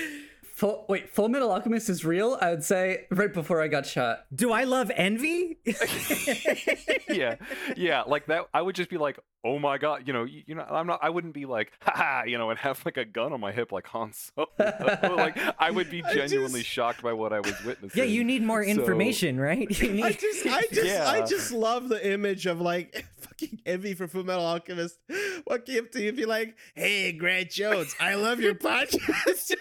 full, 0.57 0.85
wait, 0.89 1.09
Full 1.09 1.29
Metal 1.29 1.51
Alchemist 1.51 1.87
is 1.89 2.03
real? 2.03 2.37
I 2.41 2.49
would 2.49 2.63
say 2.63 3.05
right 3.11 3.31
before 3.33 3.61
I 3.61 3.67
got 3.67 3.85
shot. 3.85 4.25
do 4.33 4.51
i 4.51 4.63
love 4.63 4.91
envy 4.95 5.57
yeah, 7.09 7.35
yeah, 7.75 8.01
like 8.03 8.25
that. 8.27 8.47
I 8.53 8.61
would 8.61 8.75
just 8.75 8.89
be 8.89 8.97
like, 8.97 9.19
"Oh 9.43 9.59
my 9.59 9.77
god," 9.77 10.03
you 10.07 10.13
know, 10.13 10.23
you, 10.23 10.43
you 10.47 10.55
know, 10.55 10.63
I'm 10.69 10.87
not. 10.87 10.99
I 11.01 11.09
wouldn't 11.09 11.33
be 11.33 11.45
like, 11.45 11.71
"Ha 11.81 11.91
ha," 11.95 12.23
you 12.25 12.37
know, 12.37 12.49
and 12.49 12.59
have 12.59 12.81
like 12.85 12.97
a 12.97 13.05
gun 13.05 13.33
on 13.33 13.39
my 13.39 13.51
hip 13.51 13.71
like 13.71 13.87
Han 13.87 14.11
Solo. 14.13 14.47
like 14.59 15.37
I 15.59 15.71
would 15.71 15.89
be 15.89 16.01
genuinely 16.13 16.61
just- 16.61 16.71
shocked 16.71 17.01
by 17.01 17.13
what 17.13 17.33
I 17.33 17.39
was 17.39 17.53
witnessing. 17.63 17.97
yeah 17.97 18.03
you 18.09 18.23
need 18.23 18.43
more 18.43 18.63
So- 18.63 18.69
information 18.69 19.39
right 19.39 19.69
you 19.81 19.89
I 20.03 20.09
need 20.09 20.19
just, 20.19 20.45
I 20.47 20.61
just, 20.71 21.01
I 21.07 21.25
just 21.25 21.51
love 21.51 21.89
the 21.89 22.11
image 22.11 22.45
of 22.45 22.59
like 22.61 23.05
fucking 23.19 23.59
Envy 23.65 23.93
from 23.93 24.07
Full 24.09 24.23
Metal 24.23 24.45
Alchemist 24.45 24.97
walking 25.45 25.77
up 25.79 25.91
to 25.91 26.01
you 26.01 26.09
and 26.09 26.17
be 26.17 26.25
like, 26.25 26.55
"Hey, 26.75 27.11
Grant 27.11 27.49
Jones, 27.51 27.95
I 27.99 28.15
love 28.15 28.39
your 28.39 28.55
podcast." 28.55 29.53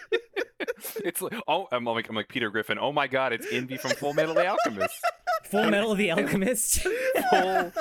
It's 1.06 1.22
like 1.22 1.34
oh, 1.46 1.68
I'm 1.70 1.84
like 1.84 2.08
I'm 2.08 2.16
like 2.16 2.28
Peter 2.28 2.50
Griffin. 2.50 2.78
Oh 2.80 2.90
my 2.90 3.06
God, 3.06 3.32
it's 3.32 3.46
Envy 3.52 3.76
from 3.76 3.92
Full 3.92 4.12
Metal 4.12 4.34
the 4.34 4.48
Alchemist. 4.48 5.00
Full 5.44 5.70
Metal 5.70 5.94
the 5.94 6.10
Alchemist. 6.10 6.80
Full. 7.30 7.72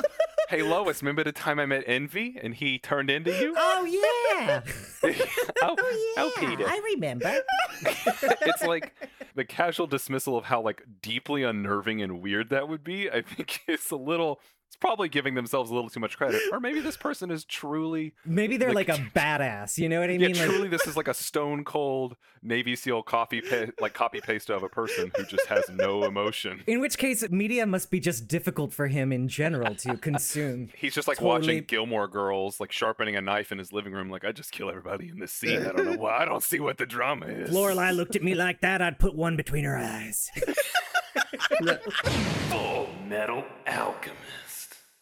Hey 0.47 0.61
Lois, 0.61 1.01
remember 1.01 1.23
the 1.23 1.31
time 1.31 1.59
I 1.59 1.65
met 1.65 1.83
Envy 1.87 2.39
and 2.39 2.53
he 2.53 2.77
turned 2.77 3.09
into 3.09 3.31
you? 3.31 3.55
oh 3.57 3.83
yeah. 3.83 4.61
oh, 5.63 5.75
oh, 5.79 6.13
oh, 6.17 6.31
Peter. 6.37 6.65
I 6.67 6.79
remember. 6.93 7.41
it's 7.81 8.61
like 8.61 8.93
the 9.33 9.43
casual 9.43 9.87
dismissal 9.87 10.37
of 10.37 10.45
how 10.45 10.61
like 10.61 10.83
deeply 11.01 11.41
unnerving 11.41 12.03
and 12.03 12.21
weird 12.21 12.51
that 12.51 12.69
would 12.69 12.83
be. 12.83 13.09
I 13.09 13.23
think 13.23 13.61
is 13.67 13.89
a 13.89 13.95
little. 13.95 14.39
It's 14.67 14.75
probably 14.75 15.07
giving 15.07 15.35
themselves 15.35 15.69
a 15.71 15.73
little 15.73 15.89
too 15.89 15.99
much 16.01 16.17
credit, 16.17 16.41
or 16.51 16.59
maybe 16.59 16.81
this 16.81 16.97
person 16.97 17.31
is 17.31 17.45
truly. 17.45 18.13
Maybe 18.25 18.57
they're 18.57 18.73
like, 18.73 18.89
Like- 18.89 18.99
a 18.99 19.03
badass. 19.15 19.77
You 19.77 19.87
know 19.87 20.01
what 20.01 20.09
I 20.09 20.13
Yeah, 20.13 20.27
mean? 20.27 20.35
Like, 20.37 20.49
truly, 20.49 20.67
this 20.67 20.85
is 20.85 20.97
like 20.97 21.07
a 21.07 21.13
stone 21.13 21.63
cold 21.63 22.17
Navy 22.43 22.75
SEAL 22.75 23.03
copy 23.03 23.41
pa- 23.41 23.71
like 23.79 23.93
copy 23.93 24.19
paste 24.21 24.49
of 24.49 24.63
a 24.63 24.69
person 24.69 25.11
who 25.15 25.23
just 25.23 25.45
has 25.47 25.63
no 25.69 26.03
emotion. 26.03 26.61
in 26.67 26.81
which 26.81 26.97
case, 26.97 27.27
media 27.29 27.65
must 27.65 27.89
be 27.89 27.99
just 28.01 28.27
difficult 28.27 28.73
for 28.73 28.87
him 28.87 29.11
in 29.13 29.27
general 29.29 29.75
to 29.75 29.95
consume. 30.09 30.69
He's 30.75 30.93
just 30.93 31.07
like 31.07 31.17
Totally- 31.19 31.39
watching 31.55 31.63
Gilmore 31.63 32.07
Girls, 32.09 32.59
like 32.59 32.71
sharpening 32.73 33.15
a 33.15 33.21
knife 33.21 33.51
in 33.53 33.57
his 33.59 33.71
living 33.71 33.93
room. 33.93 34.09
Like 34.09 34.25
I 34.25 34.31
just 34.33 34.51
kill 34.51 34.69
everybody 34.69 35.07
in 35.09 35.19
this 35.19 35.31
scene. 35.31 35.59
I 35.65 35.71
don't 35.71 35.85
know 35.85 35.97
why. 35.97 36.17
I 36.17 36.25
don't 36.25 36.43
see 36.43 36.59
what 36.59 36.77
the 36.77 36.85
drama 36.85 37.27
is. 37.27 37.49
Lorelai 37.51 37.95
looked 37.95 38.15
at 38.17 38.23
me 38.23 38.35
like 38.35 38.59
that. 38.61 38.81
I'd 38.81 38.99
put 38.99 39.15
one 39.15 39.37
between 39.37 39.63
her 39.63 39.77
eyes. 39.77 40.29
Full 42.49 42.89
Metal 43.07 43.43
Alchemist. 43.67 44.19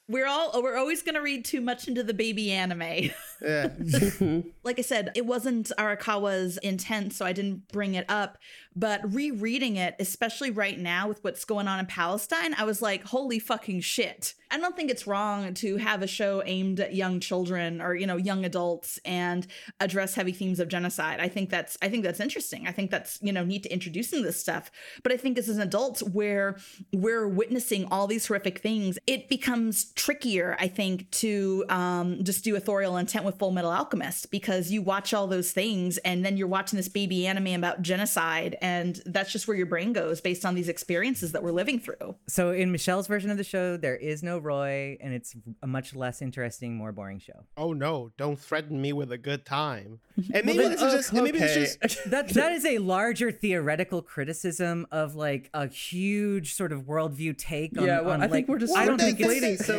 We're 0.10 0.28
all 0.28 0.62
we're 0.62 0.78
always 0.78 1.02
gonna 1.02 1.22
read 1.22 1.46
too 1.46 1.62
much 1.62 1.88
into 1.88 2.04
the 2.04 2.14
baby 2.14 2.52
anime. 2.52 3.12
Yeah. 3.44 3.68
Mm-hmm. 3.68 4.50
like 4.64 4.80
I 4.80 4.84
said, 4.84 5.12
it 5.16 5.26
wasn't 5.26 5.74
Arakawa's 5.78 6.58
intent, 6.60 7.12
so 7.12 7.26
I 7.26 7.34
didn't 7.34 7.68
bring 7.68 7.96
it 7.96 8.06
up. 8.08 8.38
But 8.74 9.02
rereading 9.14 9.76
it, 9.76 9.96
especially 10.00 10.50
right 10.50 10.80
now 10.80 11.10
with 11.10 11.22
what's 11.26 11.44
going 11.44 11.68
on 11.68 11.80
in 11.80 11.86
Palestine, 11.86 12.56
I 12.58 12.64
was 12.64 12.82
like, 12.82 13.04
holy 13.04 13.40
fucking 13.40 13.82
shit. 13.82 14.34
I 14.50 14.58
don't 14.60 14.76
think 14.76 14.92
it's 14.92 15.08
wrong 15.08 15.54
to 15.56 15.78
have 15.78 16.02
a 16.02 16.08
show 16.08 16.42
aimed 16.46 16.80
at 16.80 16.96
young 16.96 17.20
children 17.20 17.82
or, 17.82 17.96
you 17.96 18.08
know, 18.08 18.18
young 18.18 18.46
adults 18.46 19.00
and 19.04 19.46
address 19.80 20.16
heavy 20.16 20.32
themes 20.32 20.60
of 20.60 20.68
genocide. 20.68 21.20
I 21.20 21.28
think 21.28 21.50
that's 21.50 21.78
I 21.82 21.90
think 21.90 22.04
that's 22.04 22.20
interesting. 22.20 22.68
I 22.68 22.72
think 22.72 22.92
that's, 22.92 23.20
you 23.22 23.34
know, 23.34 23.44
neat 23.44 23.64
to 23.64 23.74
introduce 23.74 24.14
into 24.14 24.26
this 24.26 24.40
stuff. 24.40 24.72
But 25.02 25.12
I 25.12 25.18
think 25.18 25.38
as 25.38 25.50
an 25.50 25.60
adult 25.60 26.00
where 26.00 26.58
we're 26.94 27.28
witnessing 27.28 27.86
all 27.92 28.08
these 28.08 28.28
horrific 28.28 28.60
things, 28.60 28.98
it 29.08 29.28
becomes 29.28 29.92
trickier, 29.96 30.56
I 30.60 30.68
think, 30.68 31.10
to 31.12 31.66
um, 31.70 32.24
just 32.24 32.44
do 32.44 32.56
authorial 32.56 32.98
intent 32.98 33.26
with 33.26 33.38
Full 33.38 33.52
Metal 33.52 33.72
Alchemist 33.72 34.32
because 34.32 34.72
you 34.72 34.82
watch 34.82 35.14
all 35.14 35.28
those 35.28 35.52
things 35.52 35.98
and 36.00 36.26
then 36.26 36.38
you're 36.38 36.48
watching 36.48 36.78
this 36.78 36.88
baby 36.88 37.28
anime 37.28 37.48
about 37.48 37.82
genocide, 37.82 38.58
and 38.62 39.02
that's 39.06 39.32
just 39.32 39.48
where 39.48 39.56
your 39.58 39.66
brain 39.66 39.94
goes 39.94 40.22
based 40.22 40.46
on 40.46 40.56
these 40.56 40.70
experiences 40.70 41.32
that 41.34 41.44
we're 41.44 41.52
living 41.52 41.80
through. 41.80 42.16
So 42.28 42.52
in 42.52 42.72
Michelle's 42.72 43.08
version 43.08 43.30
of 43.32 43.38
the 43.38 43.44
show, 43.44 43.78
there 43.78 43.96
is 43.96 44.24
no 44.24 44.40
Roy, 44.40 44.98
and 45.02 45.14
it's 45.14 45.36
a 45.62 45.68
much 45.68 45.96
less 45.96 46.22
interesting, 46.22 46.76
more 46.76 46.92
boring 46.92 47.20
show. 47.20 47.44
Oh 47.58 47.74
no! 47.74 48.12
Don't 48.18 48.40
threaten 48.40 48.82
me 48.82 48.94
with 48.94 49.12
a 49.12 49.18
good 49.18 49.46
time. 49.46 50.00
And 50.34 50.46
maybe 50.46 50.60
Well, 50.60 50.70
this 50.70 50.80
then- 50.80 50.90
is 50.90 50.94
just. 50.96 51.14
and 51.14 51.24
Maybe 51.24 51.40
this 51.40 51.76
just. 51.82 52.04
that 52.12 52.30
that 52.30 52.52
is 52.52 52.66
a 52.66 52.78
larger 52.94 53.32
theoretical 53.32 54.02
criticism 54.02 54.86
of 54.92 55.16
like 55.16 55.50
a 55.54 55.68
huge 55.68 56.54
sort 56.54 56.72
of 56.72 56.84
worldview 56.84 57.38
take. 57.38 57.78
On, 57.78 57.86
Yeah, 57.86 58.02
well, 58.02 58.12
on, 58.12 58.22
I 58.24 58.28
think 58.28 58.48
we're 58.48 58.60
just 58.60 58.76
I 58.76 58.86
don't 58.86 59.00
think 59.00 59.20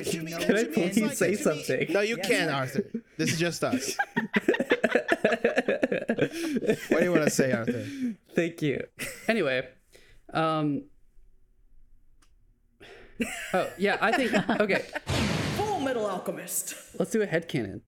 conflating 0.04 0.28
it's- 0.28 0.30
something. 0.30 0.30
no, 0.30 0.38
Can 0.38 0.56
I 0.56 0.64
please 0.64 1.00
like- 1.00 1.12
say 1.16 1.34
something? 1.34 1.92
No, 1.92 2.00
you 2.00 2.16
Yeah. 2.18 2.26
can't, 2.28 2.50
Arthur. 2.50 2.90
This 3.16 3.32
is 3.32 3.38
just 3.38 3.62
us. 3.64 3.96
what 6.88 6.98
do 6.98 7.04
you 7.04 7.10
want 7.12 7.24
to 7.24 7.30
say, 7.30 7.52
Arthur? 7.52 7.84
Thank 8.34 8.62
you. 8.62 8.84
Anyway, 9.28 9.66
um 10.32 10.84
Oh, 13.52 13.68
yeah, 13.78 13.96
I 14.00 14.10
think 14.12 14.32
okay, 14.60 14.84
Full 15.56 15.78
Metal 15.80 16.04
Alchemist. 16.06 16.74
let's 16.98 17.12
do 17.12 17.22
a 17.22 17.26
headcanon. 17.26 17.80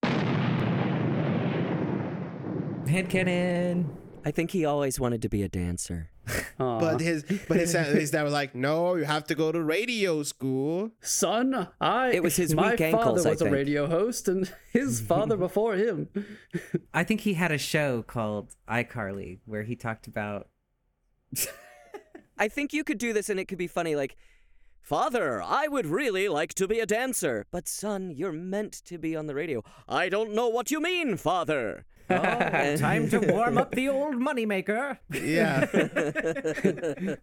Headcanon. 2.87 3.87
I 4.26 4.33
think 4.33 4.50
he 4.50 4.64
always 4.64 4.99
wanted 4.99 5.23
to 5.23 5.28
be 5.28 5.45
a 5.45 5.49
dancer. 5.49 6.11
But 6.59 7.00
his, 7.00 7.23
but 7.47 7.59
his, 7.59 7.75
uh, 7.75 7.85
his 7.85 8.11
dad 8.11 8.23
was 8.23 8.33
like, 8.33 8.54
"No, 8.54 8.97
you 8.97 9.04
have 9.04 9.25
to 9.25 9.35
go 9.35 9.52
to 9.52 9.62
radio 9.62 10.23
school." 10.23 10.90
Son, 11.00 11.68
I 11.80 12.12
It 12.12 12.23
was 12.23 12.35
his 12.35 12.54
my 12.54 12.71
weak 12.71 12.78
father 12.80 12.97
ankles, 12.97 13.26
I 13.26 13.30
was 13.30 13.42
a 13.42 13.50
radio 13.50 13.87
host 13.87 14.26
and 14.26 14.50
his 14.73 15.00
father 15.12 15.37
before 15.37 15.75
him. 15.75 16.09
I 16.95 17.04
think 17.04 17.21
he 17.21 17.35
had 17.35 17.52
a 17.52 17.59
show 17.59 18.02
called 18.02 18.56
iCarly 18.68 19.38
where 19.45 19.64
he 19.64 19.76
talked 19.76 20.06
about. 20.06 20.49
I 22.38 22.49
think 22.49 22.73
you 22.73 22.83
could 22.85 22.99
do 22.99 23.12
this 23.12 23.28
and 23.28 23.38
it 23.38 23.47
could 23.47 23.59
be 23.59 23.68
funny 23.68 23.95
like 23.95 24.16
Father, 24.80 25.42
I 25.42 25.68
would 25.68 25.87
really 25.87 26.28
like 26.28 26.54
to 26.54 26.66
be 26.66 26.80
a 26.80 26.87
dancer. 26.87 27.47
But 27.50 27.68
son, 27.68 28.11
you're 28.11 28.33
meant 28.33 28.73
to 28.87 28.99
be 28.99 29.14
on 29.14 29.26
the 29.26 29.35
radio. 29.35 29.62
I 29.88 30.09
don't 30.09 30.33
know 30.33 30.49
what 30.49 30.71
you 30.71 30.80
mean, 30.80 31.16
father. 31.16 31.85
Oh, 32.09 32.77
time 32.77 33.09
to 33.11 33.19
warm 33.19 33.59
up 33.59 33.73
the 33.73 33.89
old 33.89 34.17
moneymaker. 34.17 34.99
Yeah. 35.13 35.67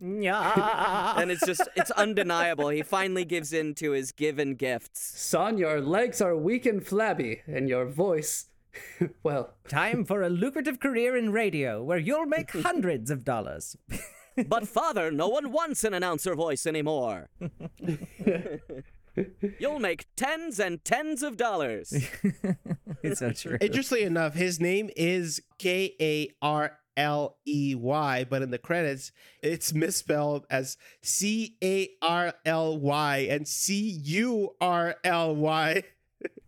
yeah. 0.00 1.20
and 1.20 1.30
it's 1.30 1.44
just 1.44 1.68
it's 1.76 1.90
undeniable. 1.92 2.68
He 2.68 2.82
finally 2.82 3.24
gives 3.24 3.52
in 3.52 3.74
to 3.76 3.92
his 3.92 4.12
given 4.12 4.54
gifts. 4.54 5.00
Son, 5.00 5.58
your 5.58 5.80
legs 5.80 6.20
are 6.20 6.36
weak 6.36 6.66
and 6.66 6.84
flabby, 6.84 7.42
and 7.46 7.68
your 7.68 7.86
voice 7.86 8.46
well, 9.22 9.54
Time 9.68 10.04
for 10.04 10.22
a 10.22 10.30
lucrative 10.30 10.80
career 10.80 11.16
in 11.16 11.32
radio 11.32 11.82
where 11.82 11.98
you'll 11.98 12.26
make 12.26 12.50
hundreds 12.52 13.10
of 13.10 13.24
dollars. 13.24 13.76
But 14.46 14.68
father, 14.68 15.10
no 15.10 15.28
one 15.28 15.52
wants 15.52 15.84
an 15.84 15.92
announcer 15.92 16.34
voice 16.34 16.66
anymore. 16.66 17.28
You'll 19.58 19.78
make 19.80 20.06
tens 20.16 20.58
and 20.60 20.84
tens 20.84 21.22
of 21.22 21.36
dollars. 21.36 21.92
it's 23.02 23.20
so 23.20 23.32
true. 23.32 23.58
Interestingly 23.60 24.04
enough, 24.04 24.34
his 24.34 24.60
name 24.60 24.90
is 24.96 25.40
K 25.58 25.94
A 26.00 26.28
R 26.42 26.78
L 26.96 27.38
E 27.46 27.74
Y, 27.74 28.24
but 28.28 28.42
in 28.42 28.50
the 28.50 28.58
credits, 28.58 29.12
it's 29.42 29.72
misspelled 29.72 30.46
as 30.50 30.76
C 31.02 31.56
A 31.62 31.88
R 32.02 32.34
L 32.44 32.78
Y 32.78 33.28
and 33.30 33.46
C 33.48 33.98
U 34.04 34.50
R 34.60 34.96
L 35.04 35.34
Y. 35.34 35.82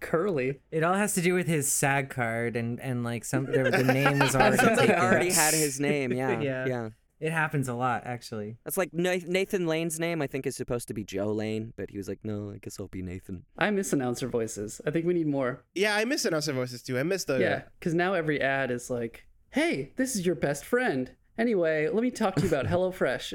Curly. 0.00 0.60
It 0.70 0.82
all 0.82 0.94
has 0.94 1.14
to 1.14 1.22
do 1.22 1.32
with 1.32 1.46
his 1.46 1.70
SAG 1.70 2.10
card 2.10 2.56
and 2.56 2.78
and 2.80 3.04
like 3.04 3.24
some 3.24 3.46
there, 3.46 3.70
the 3.70 3.82
name 3.84 4.18
was 4.18 4.34
already 4.36 4.56
Somebody 4.58 4.86
taken. 4.88 4.94
already 5.02 5.30
had 5.30 5.54
his 5.54 5.80
name. 5.80 6.12
Yeah, 6.12 6.40
yeah. 6.42 6.66
yeah. 6.66 6.88
It 7.22 7.30
happens 7.30 7.68
a 7.68 7.74
lot, 7.74 8.02
actually. 8.04 8.56
That's 8.64 8.76
like 8.76 8.92
Nathan 8.92 9.68
Lane's 9.68 10.00
name. 10.00 10.20
I 10.20 10.26
think 10.26 10.44
is 10.44 10.56
supposed 10.56 10.88
to 10.88 10.94
be 10.94 11.04
Joe 11.04 11.30
Lane, 11.30 11.72
but 11.76 11.88
he 11.88 11.96
was 11.96 12.08
like, 12.08 12.18
no, 12.24 12.50
I 12.50 12.58
guess 12.58 12.80
I'll 12.80 12.88
be 12.88 13.00
Nathan. 13.00 13.44
I 13.56 13.70
miss 13.70 13.92
announcer 13.92 14.26
voices. 14.26 14.80
I 14.84 14.90
think 14.90 15.06
we 15.06 15.14
need 15.14 15.28
more. 15.28 15.62
Yeah, 15.72 15.94
I 15.94 16.04
miss 16.04 16.24
announcer 16.24 16.52
voices 16.52 16.82
too. 16.82 16.98
I 16.98 17.04
miss 17.04 17.22
those. 17.22 17.40
Yeah, 17.40 17.62
because 17.78 17.94
now 17.94 18.14
every 18.14 18.40
ad 18.40 18.72
is 18.72 18.90
like, 18.90 19.24
"Hey, 19.50 19.92
this 19.94 20.16
is 20.16 20.26
your 20.26 20.34
best 20.34 20.64
friend." 20.64 21.12
Anyway, 21.38 21.88
let 21.88 22.02
me 22.02 22.10
talk 22.10 22.34
to 22.34 22.42
you 22.42 22.48
about 22.48 22.66
HelloFresh. 22.72 23.34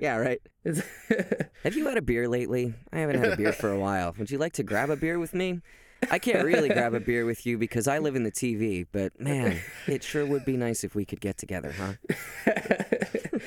Yeah, 0.00 0.18
right. 0.18 0.40
Have 1.64 1.74
you 1.74 1.88
had 1.88 1.98
a 1.98 2.02
beer 2.02 2.28
lately? 2.28 2.74
I 2.92 3.00
haven't 3.00 3.18
had 3.18 3.32
a 3.32 3.36
beer 3.36 3.52
for 3.52 3.72
a 3.72 3.78
while. 3.78 4.14
Would 4.18 4.30
you 4.30 4.38
like 4.38 4.52
to 4.52 4.62
grab 4.62 4.88
a 4.88 4.96
beer 4.96 5.18
with 5.18 5.34
me? 5.34 5.62
I 6.10 6.18
can't 6.20 6.44
really 6.44 6.68
grab 6.68 6.94
a 6.94 7.00
beer 7.00 7.24
with 7.24 7.46
you 7.46 7.58
because 7.58 7.88
I 7.88 7.98
live 7.98 8.14
in 8.14 8.22
the 8.22 8.30
TV, 8.30 8.86
but 8.92 9.18
man, 9.18 9.58
it 9.88 10.04
sure 10.04 10.24
would 10.26 10.44
be 10.44 10.56
nice 10.56 10.84
if 10.84 10.94
we 10.94 11.04
could 11.04 11.20
get 11.20 11.38
together, 11.38 11.72
huh? 11.72 11.94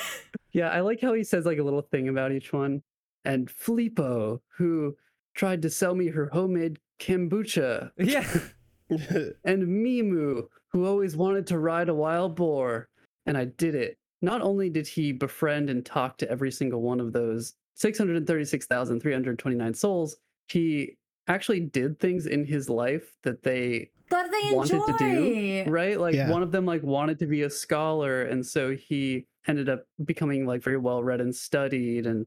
yeah, 0.52 0.68
I 0.68 0.80
like 0.80 1.00
how 1.00 1.14
he 1.14 1.24
says 1.24 1.46
like 1.46 1.56
a 1.56 1.62
little 1.62 1.80
thing 1.80 2.08
about 2.08 2.32
each 2.32 2.52
one. 2.52 2.82
And 3.24 3.50
Filippo, 3.50 4.42
who 4.58 4.96
tried 5.34 5.62
to 5.62 5.70
sell 5.70 5.94
me 5.94 6.08
her 6.08 6.26
homemade 6.26 6.78
kombucha. 6.98 7.92
Yeah. 7.96 8.28
and 8.90 9.66
Mimu, 9.68 10.48
who 10.72 10.86
always 10.86 11.16
wanted 11.16 11.46
to 11.48 11.58
ride 11.58 11.88
a 11.88 11.94
wild 11.94 12.36
boar, 12.36 12.88
and 13.26 13.36
I 13.36 13.46
did 13.46 13.74
it. 13.74 13.96
Not 14.22 14.42
only 14.42 14.68
did 14.70 14.86
he 14.86 15.12
befriend 15.12 15.70
and 15.70 15.84
talk 15.84 16.18
to 16.18 16.30
every 16.30 16.50
single 16.52 16.82
one 16.82 17.00
of 17.00 17.12
those 17.12 17.54
636,329 17.76 19.74
souls, 19.74 20.16
he 20.48 20.96
actually 21.28 21.60
did 21.60 21.98
things 21.98 22.26
in 22.26 22.44
his 22.44 22.68
life 22.68 23.12
that 23.22 23.42
they 23.42 23.90
That 24.10 24.30
they 24.30 24.54
wanted 24.54 24.82
to 24.86 24.94
do 24.98 25.64
right 25.70 25.98
like 26.00 26.14
Yeah. 26.14 26.28
one 26.30 26.42
of 26.42 26.50
them 26.50 26.66
like 26.66 26.82
wanted 26.82 27.18
to 27.20 27.26
be 27.26 27.42
a 27.42 27.50
scholar 27.50 28.22
and 28.22 28.44
so 28.44 28.74
he 28.74 29.26
ended 29.46 29.68
up 29.68 29.84
becoming 30.04 30.44
like 30.46 30.62
very 30.62 30.76
well 30.78 31.02
read 31.04 31.20
and 31.20 31.34
studied 31.34 32.06
and 32.06 32.26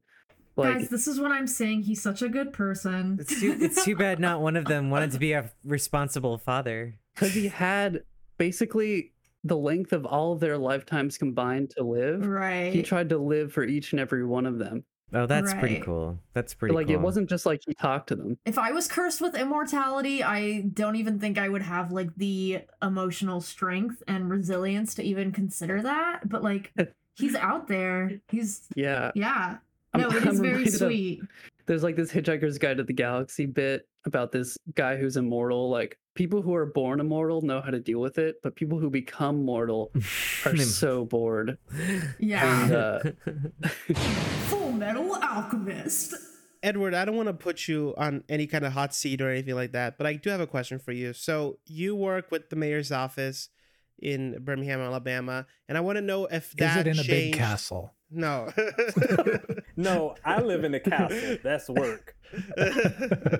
like 0.56 0.78
Guys, 0.78 0.88
this 0.88 1.06
is 1.08 1.20
what 1.20 1.32
I'm 1.32 1.46
saying. 1.48 1.82
He's 1.82 2.00
such 2.00 2.22
a 2.22 2.28
good 2.28 2.52
person. 2.52 3.18
It's 3.20 3.40
too, 3.40 3.56
it's 3.60 3.84
too 3.84 3.96
bad 3.96 4.20
not 4.20 4.40
one 4.40 4.56
of 4.56 4.64
them 4.64 4.88
wanted 4.88 5.10
to 5.12 5.18
be 5.28 5.32
a 5.32 5.50
responsible 5.64 6.38
father. 6.38 6.94
because 7.14 7.34
he 7.34 7.48
had 7.48 8.04
basically 8.38 9.12
the 9.44 9.56
length 9.56 9.92
of 9.92 10.06
all 10.06 10.32
of 10.32 10.40
their 10.40 10.56
lifetimes 10.56 11.18
combined 11.18 11.70
to 11.76 11.82
live 11.84 12.26
Right. 12.26 12.72
he 12.72 12.82
tried 12.82 13.08
to 13.10 13.18
live 13.18 13.52
for 13.52 13.62
each 13.64 13.92
and 13.92 14.00
every 14.00 14.24
one 14.24 14.46
of 14.46 14.58
them 14.58 14.84
Oh, 15.16 15.26
that's 15.26 15.54
pretty 15.54 15.78
cool. 15.78 16.18
That's 16.32 16.54
But, 16.54 16.58
pretty 16.58 16.74
like 16.74 16.86
cool. 16.88 16.96
it 16.96 17.00
wasn't 17.00 17.28
just 17.30 17.46
like 17.46 17.60
he 17.64 17.72
talked 17.74 18.08
to 18.08 18.16
them 18.16 18.36
If 18.46 18.58
I 18.58 18.72
was 18.72 18.88
cursed 18.88 19.20
with 19.20 19.36
immortality, 19.36 20.24
I 20.24 20.62
don't 20.62 20.96
even 20.96 21.20
think 21.20 21.38
I 21.38 21.48
would 21.48 21.62
have 21.62 21.92
like 21.92 22.08
the 22.16 22.62
emotional 22.82 23.40
strength 23.40 24.02
and 24.08 24.28
resilience 24.28 24.92
to 24.96 25.04
even 25.04 25.30
consider 25.30 25.80
that. 25.82 26.28
But 26.28 26.42
like, 26.42 26.72
he's 27.14 27.36
out 27.36 27.68
there. 27.68 28.18
He's 28.28 28.62
yeah 28.74 29.12
yeah. 29.14 29.58
I'm- 29.92 30.00
No, 30.00 30.08
it 30.08 30.16
is 30.26 30.26
I'm 30.26 30.36
very 30.42 30.48
reminded 30.54 30.74
of- 30.74 30.78
sweet. 30.80 31.20
There's 31.66 31.82
like 31.82 31.96
this 31.96 32.12
hitchhiker's 32.12 32.58
guide 32.58 32.76
to 32.78 32.84
the 32.84 32.92
galaxy 32.92 33.46
bit 33.46 33.88
about 34.06 34.32
this 34.32 34.58
guy 34.74 34.96
who's 34.96 35.16
immortal 35.16 35.70
like 35.70 35.98
people 36.14 36.42
who 36.42 36.54
are 36.54 36.66
born 36.66 37.00
immortal 37.00 37.40
know 37.42 37.60
how 37.60 37.70
to 37.70 37.80
deal 37.80 38.00
with 38.00 38.18
it 38.18 38.36
but 38.42 38.54
people 38.54 38.78
who 38.78 38.90
become 38.90 39.44
mortal 39.44 39.90
are 40.46 40.56
so 40.56 41.04
bored 41.04 41.56
Yeah. 42.18 42.64
and 42.64 42.72
uh, 42.72 43.00
Full 44.48 44.72
Metal 44.72 45.14
Alchemist. 45.16 46.14
Edward, 46.62 46.94
I 46.94 47.04
don't 47.04 47.16
want 47.16 47.28
to 47.28 47.34
put 47.34 47.68
you 47.68 47.92
on 47.98 48.24
any 48.28 48.46
kind 48.46 48.64
of 48.64 48.72
hot 48.72 48.94
seat 48.94 49.20
or 49.20 49.28
anything 49.30 49.54
like 49.54 49.72
that, 49.72 49.98
but 49.98 50.06
I 50.06 50.14
do 50.14 50.30
have 50.30 50.40
a 50.40 50.46
question 50.46 50.78
for 50.78 50.92
you. 50.92 51.12
So 51.12 51.58
you 51.66 51.94
work 51.94 52.30
with 52.30 52.48
the 52.48 52.56
mayor's 52.56 52.90
office 52.90 53.50
in 53.98 54.38
Birmingham, 54.42 54.80
Alabama, 54.80 55.46
and 55.68 55.76
I 55.76 55.82
want 55.82 55.96
to 55.96 56.02
know 56.02 56.24
if 56.26 56.52
that 56.52 56.86
is. 56.86 56.96
Is 56.96 56.96
that 56.96 57.06
it 57.06 57.10
in 57.10 57.16
a 57.18 57.30
big 57.30 57.34
castle? 57.34 57.92
No. 58.10 58.50
No, 59.76 60.14
I 60.24 60.40
live 60.40 60.64
in 60.64 60.74
a 60.74 60.80
castle. 60.80 61.38
That's 61.42 61.68
work. 61.68 62.16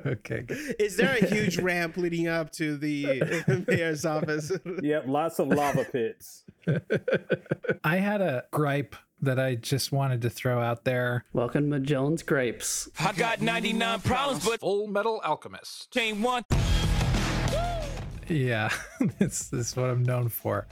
okay. 0.06 0.44
Is 0.78 0.96
there 0.96 1.16
a 1.20 1.24
huge 1.24 1.58
ramp 1.58 1.96
leading 1.96 2.28
up 2.28 2.50
to 2.52 2.76
the 2.76 3.64
mayor's 3.68 4.04
office? 4.04 4.52
Yep, 4.82 5.04
lots 5.06 5.38
of 5.38 5.48
lava 5.48 5.84
pits. 5.84 6.44
I 7.84 7.96
had 7.96 8.20
a 8.20 8.44
gripe 8.50 8.96
that 9.22 9.38
I 9.38 9.54
just 9.54 9.90
wanted 9.92 10.22
to 10.22 10.30
throw 10.30 10.60
out 10.60 10.84
there. 10.84 11.24
welcome 11.32 11.70
to 11.70 11.80
Jones 11.80 12.22
grapes 12.22 12.88
I 13.00 13.12
got 13.12 13.40
99 13.40 14.00
problems, 14.00 14.44
but 14.44 14.60
Full 14.60 14.86
Metal 14.86 15.20
Alchemist. 15.24 15.96
ain't 15.96 16.20
one. 16.20 16.44
Yeah, 18.28 18.70
this, 19.18 19.48
this 19.48 19.52
is 19.70 19.76
what 19.76 19.90
I'm 19.90 20.02
known 20.02 20.28
for. 20.28 20.66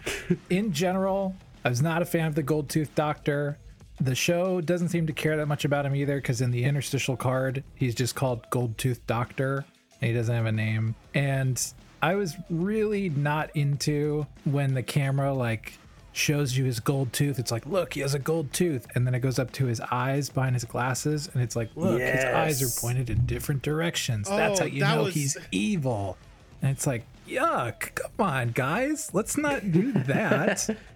In 0.49 0.73
general, 0.73 1.35
I 1.64 1.69
was 1.69 1.83
not 1.83 2.02
a 2.02 2.04
fan 2.04 2.26
of 2.26 2.35
the 2.35 2.42
Gold 2.42 2.69
Tooth 2.69 2.95
Doctor. 2.95 3.59
The 4.03 4.15
show 4.15 4.61
doesn't 4.61 4.89
seem 4.89 5.07
to 5.07 5.13
care 5.13 5.37
that 5.37 5.47
much 5.47 5.65
about 5.65 5.87
him 5.87 5.95
either, 5.95 6.17
because 6.17 6.41
in 6.41 6.51
the 6.51 6.65
interstitial 6.65 7.17
card, 7.17 7.63
he's 7.77 7.95
just 7.95 8.15
called 8.15 8.49
Gold 8.51 8.77
Tooth 8.79 9.07
Doctor, 9.07 9.65
and 10.01 10.09
he 10.11 10.13
doesn't 10.17 10.35
have 10.35 10.47
a 10.47 10.53
name. 10.53 10.95
And 11.15 11.61
I 12.03 12.17
was 12.17 12.35
really 12.51 13.11
not 13.11 13.51
into 13.55 14.27
when 14.45 14.75
the 14.75 14.83
camera 14.83 15.33
like 15.33 15.75
shows 16.15 16.57
you 16.59 16.65
his 16.65 16.81
gold 16.81 17.13
tooth. 17.13 17.39
It's 17.39 17.53
like, 17.53 17.65
look, 17.65 17.95
he 17.95 18.01
has 18.01 18.13
a 18.15 18.19
gold 18.19 18.53
tooth, 18.53 18.87
and 18.97 19.07
then 19.07 19.15
it 19.15 19.21
goes 19.21 19.39
up 19.39 19.53
to 19.53 19.67
his 19.67 19.81
eyes 19.81 20.29
behind 20.31 20.57
his 20.57 20.65
glasses, 20.65 21.31
and 21.33 21.43
it's 21.43 21.55
like, 21.55 21.71
look, 21.77 22.01
his 22.01 22.25
eyes 22.25 22.61
are 22.62 22.81
pointed 22.81 23.09
in 23.09 23.25
different 23.25 23.62
directions. 23.62 24.27
Oh, 24.29 24.37
That's 24.37 24.61
Oh, 24.61 24.65
how 24.65 24.69
you 24.69 24.81
that 24.81 24.97
know 24.97 25.05
was- 25.05 25.15
he's 25.15 25.37
evil. 25.53 26.19
And 26.61 26.71
it's 26.71 26.87
like, 26.87 27.05
yuck, 27.29 27.95
come 27.95 28.11
on, 28.27 28.49
guys, 28.51 29.11
let's 29.12 29.37
not 29.37 29.71
do 29.73 29.93
that. 29.93 30.69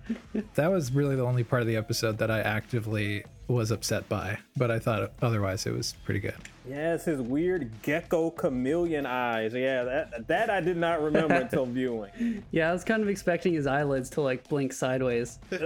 that 0.54 0.70
was 0.70 0.92
really 0.92 1.16
the 1.16 1.24
only 1.24 1.44
part 1.44 1.62
of 1.62 1.68
the 1.68 1.76
episode 1.76 2.18
that 2.18 2.30
I 2.30 2.40
actively 2.40 3.24
was 3.48 3.70
upset 3.70 4.08
by, 4.08 4.38
but 4.56 4.72
I 4.72 4.80
thought 4.80 5.12
otherwise 5.22 5.66
it 5.66 5.72
was 5.72 5.94
pretty 6.04 6.18
good. 6.20 6.34
Yes, 6.68 7.04
his 7.04 7.20
weird 7.20 7.70
gecko 7.82 8.30
chameleon 8.30 9.06
eyes. 9.06 9.54
Yeah, 9.54 9.84
that 9.84 10.26
that 10.26 10.50
I 10.50 10.60
did 10.60 10.76
not 10.76 11.00
remember 11.00 11.34
until 11.34 11.64
viewing. 11.76 12.42
yeah 12.50 12.70
i 12.70 12.72
was 12.72 12.82
kind 12.82 13.02
of 13.02 13.08
expecting 13.08 13.54
his 13.54 13.66
eyelids 13.68 14.10
to 14.10 14.20
like 14.20 14.48
blink 14.48 14.72
sideways 14.72 15.38
i 15.52 15.56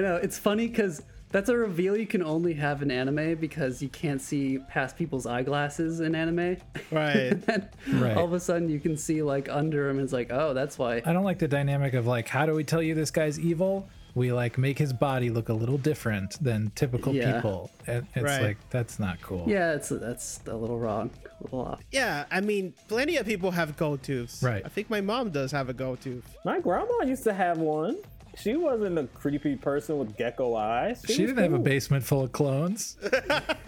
know 0.00 0.16
it's 0.22 0.38
funny 0.38 0.68
because 0.68 1.02
that's 1.30 1.48
a 1.48 1.56
reveal 1.56 1.96
you 1.96 2.06
can 2.06 2.22
only 2.22 2.54
have 2.54 2.80
in 2.80 2.92
anime 2.92 3.34
because 3.34 3.82
you 3.82 3.88
can't 3.88 4.22
see 4.22 4.58
past 4.68 4.96
people's 4.96 5.26
eyeglasses 5.26 5.98
in 6.00 6.14
anime 6.14 6.56
Right. 6.92 7.32
and 7.48 7.68
Right. 7.92 8.16
all 8.16 8.24
of 8.24 8.32
a 8.32 8.38
sudden 8.40 8.68
you 8.68 8.78
can 8.78 8.96
see 8.96 9.20
like 9.22 9.48
under 9.48 9.88
him 9.90 9.98
it's 9.98 10.12
like 10.12 10.30
oh 10.32 10.54
that's 10.54 10.78
why 10.78 11.02
I 11.04 11.12
don't 11.12 11.24
like 11.24 11.40
the 11.40 11.48
dynamic 11.48 11.94
of 11.94 12.06
like, 12.06 12.28
how 12.34 12.44
do 12.46 12.52
we 12.54 12.64
tell 12.64 12.82
you 12.82 12.94
this 12.94 13.10
guy's 13.12 13.38
evil? 13.38 13.88
We 14.16 14.32
like 14.32 14.58
make 14.58 14.78
his 14.78 14.92
body 14.92 15.30
look 15.30 15.48
a 15.48 15.52
little 15.52 15.78
different 15.78 16.42
than 16.42 16.70
typical 16.74 17.14
Yeah. 17.14 17.32
people. 17.32 17.70
And 17.86 18.06
it's 18.14 18.24
Right. 18.24 18.42
like, 18.42 18.56
that's 18.70 18.98
not 18.98 19.20
cool. 19.22 19.44
yeah 19.48 19.72
it's 19.74 19.88
that's 19.88 20.40
a 20.46 20.54
little 20.56 20.78
wrong 20.78 21.10
a 21.40 21.42
little 21.44 21.60
off 21.60 21.80
yeah, 21.90 22.24
I 22.30 22.40
mean, 22.40 22.74
plenty 22.88 23.16
of 23.16 23.26
people 23.26 23.50
have 23.52 23.76
gold 23.76 24.02
tooths. 24.02 24.42
Right. 24.42 24.62
I 24.64 24.68
think 24.68 24.88
my 24.90 25.00
mom 25.00 25.30
does 25.30 25.50
have 25.52 25.68
a 25.68 25.72
gold 25.72 26.00
tooth. 26.00 26.24
My 26.44 26.58
grandma 26.60 27.02
used 27.04 27.24
to 27.24 27.32
have 27.34 27.58
one. 27.58 27.96
She 28.36 28.56
wasn't 28.56 28.98
a 28.98 29.06
creepy 29.08 29.56
person 29.56 29.98
with 29.98 30.16
gecko 30.16 30.54
eyes. 30.56 31.02
She 31.06 31.22
was 31.22 31.30
didn't 31.32 31.42
have 31.44 31.52
a 31.52 31.58
basement 31.58 32.04
full 32.04 32.22
of 32.22 32.32
clones. 32.32 32.96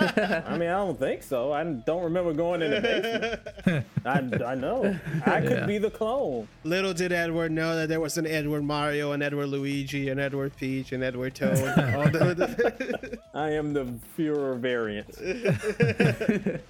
I 0.00 0.56
mean, 0.58 0.68
I 0.68 0.78
don't 0.78 0.98
think 0.98 1.22
so. 1.22 1.52
I 1.52 1.62
don't 1.64 2.02
remember 2.04 2.32
going 2.32 2.62
in 2.62 2.70
the 2.72 2.80
basement. 2.80 3.86
I, 4.44 4.44
I 4.44 4.54
know. 4.54 4.98
I 5.24 5.40
could 5.40 5.50
Yeah. 5.50 5.66
be 5.66 5.78
the 5.78 5.90
clone. 5.90 6.48
Little 6.64 6.92
did 6.92 7.12
Edward 7.12 7.52
know 7.52 7.76
that 7.76 7.88
there 7.88 8.00
was 8.00 8.18
an 8.18 8.26
Edward 8.26 8.62
Mario, 8.62 9.12
an 9.12 9.22
Edward 9.22 9.46
Luigi, 9.46 10.08
an 10.08 10.18
Edward 10.18 10.56
Peach, 10.56 10.92
an 10.92 11.02
Edward 11.02 11.34
Toad. 11.34 11.58
all 11.94 12.08
the- 12.10 13.18
I 13.34 13.50
am 13.50 13.72
the 13.72 13.84
Führer 14.18 14.58
variant. 14.58 15.14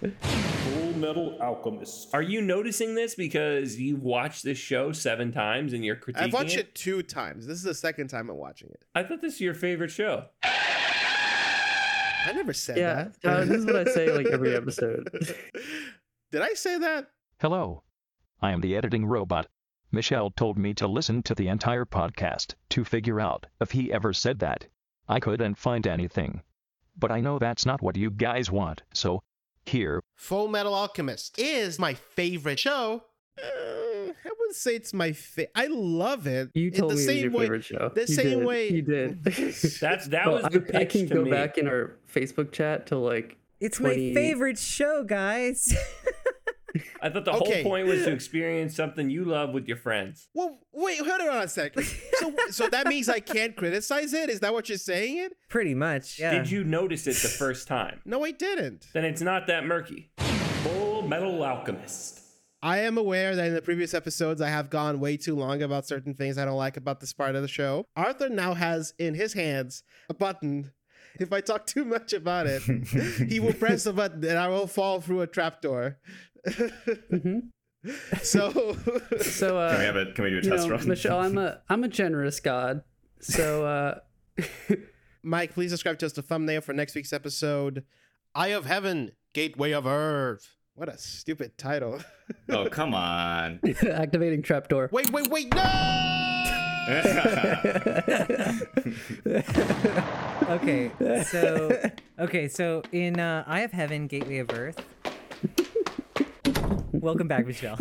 Full 0.07 0.93
Metal 0.95 1.39
Alchemist. 1.41 2.09
Are 2.15 2.23
you 2.23 2.41
noticing 2.43 2.95
this 2.95 3.15
because 3.15 3.79
you've 3.79 4.03
watched 4.03 4.43
this 4.45 4.59
show 4.59 4.93
seven 4.93 5.33
times 5.33 5.73
and 5.73 5.85
you're 5.85 5.97
critiquing 5.97 6.17
I've 6.23 6.33
watched 6.33 6.57
it 6.57 6.75
two 6.75 7.03
times. 7.03 7.47
This 7.47 7.59
is 7.59 7.65
the 7.65 7.75
second 7.87 8.09
time 8.09 8.29
I'm 8.29 8.37
watching 8.37 8.69
it. 8.71 8.83
I 8.97 9.05
thought 9.05 9.21
this 9.23 9.35
is 9.35 9.41
your 9.41 9.55
favorite 9.55 9.91
show. 9.91 10.25
I 10.43 12.33
never 12.35 12.53
said 12.53 12.77
yeah 12.77 12.95
that. 13.05 13.23
Tyler, 13.23 13.45
this 13.45 13.59
is 13.59 13.67
what 13.67 13.77
i 13.77 13.85
say 13.85 14.11
like 14.11 14.27
every 14.27 14.57
episode 14.61 15.09
Did 16.33 16.43
I 16.43 16.55
say 16.55 16.77
that? 16.79 17.07
Hello. 17.41 17.85
I 18.43 18.51
am 18.51 18.61
the 18.61 18.75
editing 18.77 19.07
robot. 19.07 19.47
Michelle 19.93 20.31
told 20.31 20.59
me 20.59 20.75
to 20.75 20.89
listen 20.89 21.23
to 21.23 21.37
the 21.37 21.47
entire 21.47 21.85
podcast 21.85 22.55
to 22.71 22.85
figure 22.85 23.21
out 23.21 23.47
if 23.61 23.71
he 23.71 23.93
ever 23.93 24.13
said 24.13 24.41
that. 24.41 24.67
I 25.09 25.21
couldn't 25.21 25.57
find 25.57 25.87
anything. 25.87 26.43
But 26.99 27.13
I 27.13 27.21
know 27.21 27.39
that's 27.39 27.65
not 27.65 27.81
what 27.81 27.97
you 27.97 28.11
guys 28.11 28.51
want, 28.51 28.83
so 28.93 29.23
here. 29.65 30.03
Full 30.17 30.49
Metal 30.49 30.75
Alchemist 30.75 31.39
is 31.39 31.79
my 31.79 31.95
favorite 31.95 32.59
show. 32.59 33.05
Uh, 33.41 33.96
I 34.25 34.29
wouldn't 34.39 34.57
say 34.57 34.75
it's 34.77 34.93
my 34.95 35.13
favorite. 35.13 35.53
I 35.55 35.67
love 35.69 36.27
it. 36.27 36.51
you 36.55 36.69
In 36.69 36.73
told 36.75 36.93
the 36.93 36.97
me 36.97 37.03
it 37.03 37.07
was 37.07 37.15
same 37.15 37.23
your 37.23 37.31
way, 37.33 37.45
favorite 37.45 37.65
show 37.65 37.91
The 37.95 38.01
you 38.03 38.07
same 38.07 38.39
did. 38.39 38.45
way 38.47 38.69
you 38.71 38.83
did 38.83 39.25
That's 39.25 40.07
that 40.09 40.27
Well, 40.27 40.43
was 40.43 40.45
the 40.53 40.71
I, 40.77 40.81
I 40.81 40.85
can 40.85 41.07
to 41.09 41.15
go 41.15 41.23
me. 41.25 41.31
back 41.31 41.59
in 41.59 41.67
our 41.69 41.97
facebook 42.13 42.53
chat 42.53 42.87
to 42.89 42.97
like 42.99 43.37
It's 43.61 43.79
20 43.79 44.09
my 44.11 44.15
favorite 44.15 44.59
show, 44.59 45.05
guys. 45.05 45.75
I 47.01 47.09
thought 47.09 47.25
the 47.25 47.33
Okay. 47.33 47.63
whole 47.63 47.71
point 47.71 47.87
was 47.87 48.05
to 48.05 48.13
experience 48.13 48.77
something 48.77 49.09
you 49.09 49.25
love 49.25 49.55
with 49.55 49.67
your 49.67 49.79
friends. 49.79 50.29
Well, 50.35 50.59
wait, 50.75 50.99
hold 50.99 51.23
on 51.23 51.43
a 51.43 51.49
sec. 51.49 51.73
So, 52.19 52.35
so 52.51 52.69
that 52.69 52.87
means 52.87 53.09
I 53.09 53.21
can't 53.21 53.57
criticize 53.57 54.13
it? 54.13 54.29
Is 54.29 54.41
that 54.41 54.53
what 54.53 54.69
you're 54.69 54.77
saying? 54.77 55.17
It? 55.19 55.33
Pretty 55.49 55.75
much. 55.75 56.19
Yeah. 56.19 56.33
Did 56.33 56.51
you 56.51 56.65
notice 56.65 57.07
it 57.07 57.17
the 57.17 57.29
first 57.29 57.67
time? 57.67 58.03
No, 58.05 58.25
I 58.27 58.31
didn't. 58.33 58.89
Then 58.93 59.07
it's 59.07 59.23
not 59.23 59.47
that 59.47 59.65
murky. 59.65 60.11
Full 60.65 61.09
Metal 61.09 61.43
Alchemist. 61.43 62.21
I 62.67 62.79
am 62.79 62.99
aware 62.99 63.37
that 63.37 63.47
in 63.47 63.55
the 63.55 63.63
previous 63.63 63.95
episodes 63.95 64.41
I 64.41 64.49
have 64.49 64.71
gone 64.71 64.99
way 64.99 65.17
too 65.17 65.37
long 65.37 65.63
about 65.63 65.87
certain 65.87 66.15
things 66.15 66.37
I 66.37 66.45
don't 66.45 66.57
like 66.57 66.77
about 66.77 66.99
this 66.99 67.13
part 67.13 67.37
of 67.37 67.43
the 67.43 67.47
show. 67.49 67.85
Arthur 67.95 68.29
now 68.29 68.55
has 68.55 68.93
in 68.99 69.15
his 69.15 69.35
hands 69.35 69.85
a 70.09 70.15
button. 70.15 70.73
If 71.21 71.33
I 71.33 71.41
talk 71.43 71.67
too 71.67 71.85
much 71.85 72.13
about 72.13 72.49
it, 72.49 72.63
he 73.31 73.39
will 73.39 73.53
press 73.53 73.85
the 73.85 73.93
button 73.93 74.25
and 74.25 74.37
I 74.37 74.49
will 74.49 74.67
fall 74.67 75.01
through 75.01 75.21
a 75.21 75.29
trapdoor. 75.29 75.99
so 78.21 78.51
so 79.21 79.59
uh 79.59 79.71
Can 79.71 79.79
we 79.79 79.85
have 79.85 79.97
a- 79.97 80.13
can 80.13 80.25
we 80.25 80.31
do 80.31 80.39
a 80.39 80.43
test 80.43 80.67
know, 80.67 80.75
run? 80.75 80.89
michelle 80.89 81.21
i'm 81.21 81.39
a 81.39 81.61
i'm 81.69 81.85
a 81.85 81.89
generous 81.89 82.41
god 82.41 82.83
so 83.21 83.65
uh 83.65 83.99
Mike, 85.23 85.55
please 85.55 85.71
describe 85.71 85.99
to 86.01 86.07
us 86.07 86.13
the 86.13 86.23
thumbnail 86.23 86.61
for 86.61 86.73
next 86.73 86.95
week's 86.95 87.13
episode. 87.13 87.85
Eye 88.35 88.49
of 88.49 88.65
Heaven, 88.67 89.13
Gateway 89.33 89.73
of 89.73 89.85
Earth. 89.87 90.56
What 90.77 90.91
a 90.91 90.99
stupid 90.99 91.57
title. 91.57 92.01
Oh, 92.49 92.69
come 92.69 92.95
on. 92.95 93.61
Activating 93.89 94.43
trapdoor. 94.43 94.89
Wait, 94.93 95.11
wait, 95.11 95.29
wait, 95.29 95.53
no! 95.55 95.63
okay, 100.51 100.91
so 101.25 101.91
okay, 102.19 102.49
so 102.49 102.83
in 102.93 103.19
uh, 103.19 103.45
Eye 103.47 103.61
of 103.61 103.73
Heaven, 103.73 104.07
Gateway 104.07 104.39
of 104.39 104.51
Earth. 104.53 104.81
Welcome 106.93 107.29
back, 107.29 107.47
Michelle. 107.47 107.79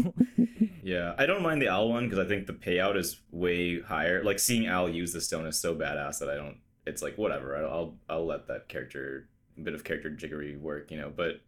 Yeah, 0.83 1.15
I 1.17 1.25
don't 1.25 1.41
mind 1.41 1.61
the 1.61 1.67
Al 1.67 1.89
one 1.89 2.07
because 2.07 2.23
I 2.23 2.27
think 2.27 2.47
the 2.47 2.53
payout 2.53 2.97
is 2.97 3.21
way 3.31 3.81
higher. 3.81 4.23
Like 4.23 4.39
seeing 4.39 4.67
Al 4.67 4.89
use 4.89 5.13
the 5.13 5.21
stone 5.21 5.45
is 5.47 5.59
so 5.59 5.75
badass 5.75 6.19
that 6.19 6.29
I 6.29 6.35
don't. 6.35 6.57
It's 6.85 7.01
like 7.01 7.17
whatever. 7.17 7.57
I'll 7.57 7.65
I'll, 7.65 7.95
I'll 8.09 8.25
let 8.25 8.47
that 8.47 8.67
character 8.67 9.27
bit 9.61 9.73
of 9.73 9.83
character 9.83 10.09
jiggery 10.09 10.55
work, 10.55 10.91
you 10.91 10.97
know. 10.97 11.11
But 11.15 11.41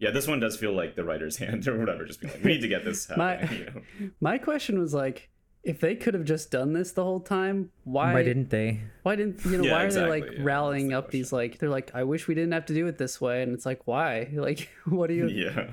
yeah, 0.00 0.10
this 0.10 0.26
one 0.26 0.40
does 0.40 0.56
feel 0.56 0.72
like 0.72 0.96
the 0.96 1.04
writer's 1.04 1.36
hand 1.38 1.68
or 1.68 1.78
whatever. 1.78 2.04
Just 2.04 2.20
being 2.20 2.32
like, 2.32 2.42
we 2.42 2.52
need 2.52 2.62
to 2.62 2.68
get 2.68 2.84
this. 2.84 3.08
My 3.16 3.42
you 3.50 3.66
know? 3.66 4.10
my 4.20 4.38
question 4.38 4.80
was 4.80 4.92
like, 4.92 5.28
if 5.62 5.78
they 5.78 5.94
could 5.94 6.14
have 6.14 6.24
just 6.24 6.50
done 6.50 6.72
this 6.72 6.92
the 6.92 7.04
whole 7.04 7.20
time, 7.20 7.70
why 7.84 8.14
Why 8.14 8.22
didn't 8.22 8.48
they? 8.48 8.80
Why 9.02 9.14
didn't 9.14 9.44
you 9.44 9.58
know? 9.58 9.64
Yeah, 9.64 9.72
why 9.72 9.84
are 9.84 9.92
they 9.92 10.08
like 10.08 10.24
yeah, 10.24 10.38
rallying 10.40 10.94
up 10.94 11.10
these 11.10 11.34
like? 11.34 11.58
They're 11.58 11.68
like, 11.68 11.90
I 11.94 12.02
wish 12.04 12.26
we 12.26 12.34
didn't 12.34 12.52
have 12.52 12.64
to 12.66 12.74
do 12.74 12.86
it 12.86 12.96
this 12.96 13.20
way, 13.20 13.42
and 13.42 13.52
it's 13.52 13.66
like, 13.66 13.86
why? 13.86 14.28
Like, 14.40 14.70
what 14.86 15.08
do 15.08 15.14
you? 15.14 15.28
Yeah. 15.28 15.68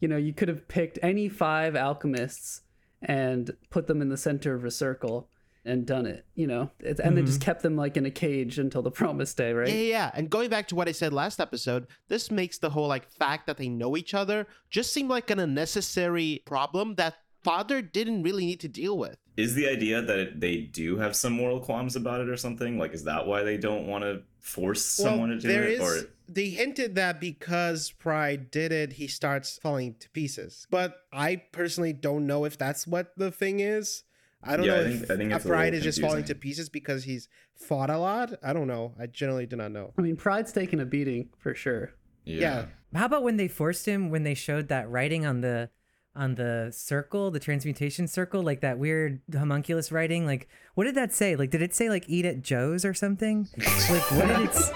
You 0.00 0.08
know, 0.08 0.16
you 0.16 0.32
could 0.32 0.48
have 0.48 0.66
picked 0.66 0.98
any 1.02 1.28
five 1.28 1.76
alchemists 1.76 2.62
and 3.00 3.56
put 3.70 3.86
them 3.86 4.02
in 4.02 4.08
the 4.08 4.16
center 4.16 4.56
of 4.56 4.64
a 4.64 4.72
circle 4.72 5.28
and 5.68 5.86
done 5.86 6.06
it. 6.06 6.24
You 6.34 6.46
know, 6.46 6.70
It's- 6.80 6.98
and 6.98 7.16
then 7.16 7.26
just 7.26 7.40
mm-hmm. 7.40 7.44
kept 7.44 7.62
them 7.62 7.76
like 7.76 7.96
in 7.96 8.06
a 8.06 8.10
cage 8.10 8.58
until 8.58 8.82
the 8.82 8.90
promised 9.02 9.36
day, 9.36 9.52
right? 9.52 9.68
Yeah, 9.68 9.74
yeah, 9.74 9.88
yeah. 9.88 10.10
And 10.14 10.30
going 10.30 10.50
back 10.50 10.68
to 10.68 10.74
what 10.74 10.88
I 10.88 10.92
said 10.92 11.12
last 11.12 11.40
episode, 11.40 11.86
this 12.08 12.30
makes 12.30 12.58
the 12.58 12.70
whole 12.70 12.88
like 12.88 13.10
fact 13.10 13.46
that 13.46 13.56
they 13.58 13.68
know 13.68 13.96
each 13.96 14.14
other 14.14 14.46
just 14.70 14.92
seem 14.92 15.08
like 15.08 15.30
an 15.30 15.38
unnecessary 15.38 16.42
problem 16.46 16.94
that 16.96 17.14
father 17.42 17.80
didn't 17.80 18.22
really 18.22 18.46
need 18.46 18.60
to 18.60 18.68
deal 18.68 18.98
with. 18.98 19.16
Is 19.36 19.54
the 19.54 19.68
idea 19.68 20.02
that 20.02 20.40
they 20.40 20.56
do 20.62 20.96
have 20.98 21.14
some 21.14 21.32
moral 21.32 21.60
qualms 21.60 21.94
about 21.94 22.20
it 22.20 22.28
or 22.28 22.36
something? 22.36 22.76
Like, 22.78 22.92
is 22.92 23.04
that 23.04 23.26
why 23.26 23.44
they 23.44 23.56
don't 23.56 23.86
want 23.86 24.02
to 24.02 24.22
force 24.40 24.84
someone 24.84 25.28
to 25.30 25.38
do 25.38 25.46
there 25.48 25.64
it? 25.64 25.74
is- 25.74 25.80
or 25.80 26.08
they 26.28 26.50
hinted 26.50 26.94
that 26.96 27.20
because 27.20 27.90
Pride 27.92 28.50
did 28.50 28.70
it, 28.70 28.94
he 28.94 29.06
starts 29.06 29.58
falling 29.62 29.94
to 30.00 30.10
pieces. 30.10 30.66
But 30.70 30.96
I 31.12 31.36
personally 31.52 31.94
don't 31.94 32.26
know 32.26 32.44
if 32.44 32.58
that's 32.58 32.86
what 32.86 33.12
the 33.16 33.30
thing 33.30 33.60
is. 33.60 34.02
I 34.42 34.56
don't 34.56 34.66
Yeah, 34.66 34.72
know 34.76 34.80
I 34.80 34.84
if 34.84 34.98
think- 35.00 35.10
I 35.10 35.16
think 35.16 35.32
it's 35.32 35.44
Pride 35.44 35.64
little 35.72 35.78
is 35.78 35.84
just 35.84 36.00
falling 36.00 36.24
to 36.24 36.34
pieces 36.34 36.68
because 36.68 37.04
he's 37.04 37.28
fought 37.56 37.90
a 37.90 37.98
lot. 37.98 38.34
I 38.42 38.52
don't 38.52 38.66
know. 38.68 38.94
I 38.98 39.06
generally 39.06 39.46
do 39.46 39.56
not 39.56 39.72
know. 39.72 39.92
I 39.98 40.02
mean, 40.02 40.16
Pride's 40.16 40.52
taking 40.52 40.80
a 40.80 40.84
beating 40.86 41.30
for 41.38 41.54
sure. 41.54 41.92
Yeah. 42.24 42.66
How 42.94 43.06
about 43.06 43.22
when 43.24 43.36
they 43.36 43.48
forced 43.48 43.86
him 43.86 44.10
when 44.10 44.22
they 44.22 44.34
showed 44.34 44.68
that 44.68 44.88
writing 44.88 45.26
on 45.26 45.40
the 45.40 45.70
on 46.14 46.34
the 46.36 46.70
circle, 46.74 47.30
the 47.30 47.38
transmutation 47.38 48.08
circle, 48.08 48.42
like 48.42 48.60
that 48.60 48.78
weird 48.78 49.20
homunculus 49.32 49.90
writing? 49.92 50.24
Like, 50.26 50.48
what 50.74 50.84
did 50.84 50.94
that 50.94 51.12
say? 51.14 51.36
Like, 51.36 51.50
did 51.50 51.62
it 51.62 51.74
say 51.74 51.88
like 51.90 52.04
"eat 52.08 52.24
at 52.24 52.42
Joe's" 52.42 52.84
or 52.84 52.94
something? 52.94 53.48
Like, 53.90 54.10
what 54.12 54.26
did 54.28 54.40
it? 54.40 54.50
s- 54.50 54.70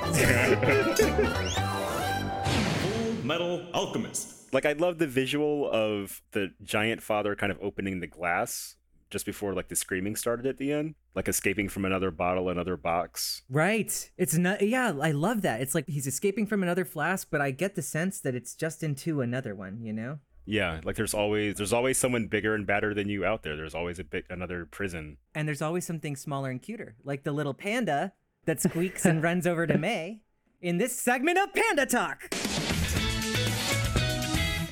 Metal 3.25 3.65
Alchemist. 3.73 4.53
Like 4.53 4.67
I 4.67 4.73
love 4.73 4.99
the 4.99 5.07
visual 5.07 5.71
of 5.71 6.21
the 6.33 6.53
giant 6.63 7.03
father 7.03 7.35
kind 7.37 7.51
of 7.53 7.59
opening 7.63 8.01
the 8.01 8.07
glass 8.07 8.77
just 9.13 9.27
before 9.27 9.55
like 9.55 9.69
the 9.69 9.77
screaming 9.77 10.17
started 10.17 10.47
at 10.47 10.57
the 10.57 10.73
end, 10.73 10.95
like 11.15 11.29
escaping 11.29 11.69
from 11.69 11.85
another 11.85 12.11
bottle, 12.11 12.49
another 12.49 12.77
box. 12.77 13.43
Right. 13.49 14.11
It's 14.17 14.37
not. 14.37 14.63
Yeah, 14.63 14.95
I 15.01 15.13
love 15.13 15.43
that. 15.43 15.61
It's 15.61 15.75
like 15.75 15.87
he's 15.87 16.07
escaping 16.07 16.47
from 16.47 16.63
another 16.63 16.85
flask, 16.85 17.29
but 17.31 17.41
I 17.41 17.53
get 17.53 17.77
the 17.77 17.83
sense 17.83 18.21
that 18.21 18.35
it's 18.35 18.55
just 18.55 18.83
into 18.83 19.21
another 19.21 19.55
one. 19.55 19.81
You 19.83 19.93
know. 19.93 20.19
Yeah, 20.45 20.81
like 20.83 20.97
there's 20.97 21.15
always 21.15 21.57
there's 21.57 21.73
always 21.73 21.99
someone 21.99 22.27
bigger 22.27 22.55
and 22.55 22.67
badder 22.67 22.95
than 22.95 23.09
you 23.09 23.25
out 23.25 23.45
there. 23.45 23.57
There's 23.57 23.75
always 23.75 23.99
a 23.99 24.05
big 24.05 24.25
another 24.29 24.67
prison. 24.67 25.19
And 25.35 25.47
there's 25.47 25.63
always 25.63 25.87
something 25.87 26.17
smaller 26.17 26.51
and 26.51 26.61
cuter, 26.61 26.97
like 27.05 27.23
the 27.23 27.33
little 27.33 27.55
panda 27.55 28.13
that 28.47 28.61
squeaks 28.61 29.05
and 29.05 29.23
runs 29.23 29.47
over 29.47 29.67
to 29.67 29.79
May 29.79 30.23
in 30.61 30.79
this 30.79 30.99
segment 30.99 31.39
of 31.39 31.53
Panda 31.53 31.87
Talk. 31.87 32.29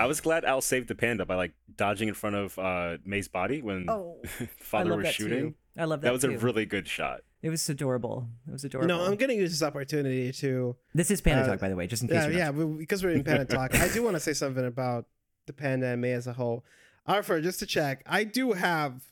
I 0.00 0.06
was 0.06 0.20
glad 0.20 0.44
Al 0.44 0.60
saved 0.60 0.88
the 0.88 0.94
panda 0.94 1.24
by 1.26 1.34
like 1.34 1.52
dodging 1.76 2.08
in 2.08 2.14
front 2.14 2.36
of 2.36 2.58
uh, 2.58 2.96
May's 3.04 3.28
body 3.28 3.60
when 3.62 3.86
Oh, 3.88 4.22
father 4.58 4.90
love 4.90 4.98
was 4.98 5.06
that 5.06 5.14
shooting. 5.14 5.50
too. 5.50 5.54
I 5.78 5.84
love 5.84 6.00
That 6.00 6.08
that 6.08 6.12
was 6.12 6.24
a 6.24 6.30
really 6.38 6.66
good 6.66 6.88
shot. 6.88 7.20
It 7.42 7.48
was 7.50 7.66
adorable. 7.68 8.28
It 8.48 8.52
was 8.52 8.64
adorable. 8.64 8.88
No, 8.88 9.04
I'm 9.04 9.16
going 9.16 9.30
to 9.30 9.34
use 9.36 9.50
this 9.50 9.62
opportunity 9.62 10.30
to. 10.32 10.76
This 10.94 11.10
is 11.10 11.20
Panda 11.20 11.42
uh, 11.44 11.46
Talk, 11.46 11.60
by 11.60 11.68
the 11.70 11.76
way, 11.76 11.86
just 11.86 12.02
in 12.02 12.08
case 12.08 12.16
Yeah, 12.16 12.26
you're 12.28 12.36
yeah, 12.38 12.50
not- 12.50 12.78
because 12.78 13.02
we're 13.02 13.10
in 13.10 13.24
Panda 13.24 13.44
Talk, 13.56 13.74
I 13.74 13.88
do 13.88 14.02
want 14.02 14.16
to 14.16 14.20
say 14.20 14.32
something 14.34 14.64
about 14.66 15.06
the 15.46 15.52
Panda 15.52 15.86
and 15.86 16.00
May 16.02 16.12
as 16.12 16.26
a 16.26 16.32
whole. 16.34 16.64
Arthur, 17.06 17.40
just 17.40 17.58
to 17.60 17.66
check, 17.66 18.02
I 18.06 18.24
do 18.24 18.52
have 18.52 19.02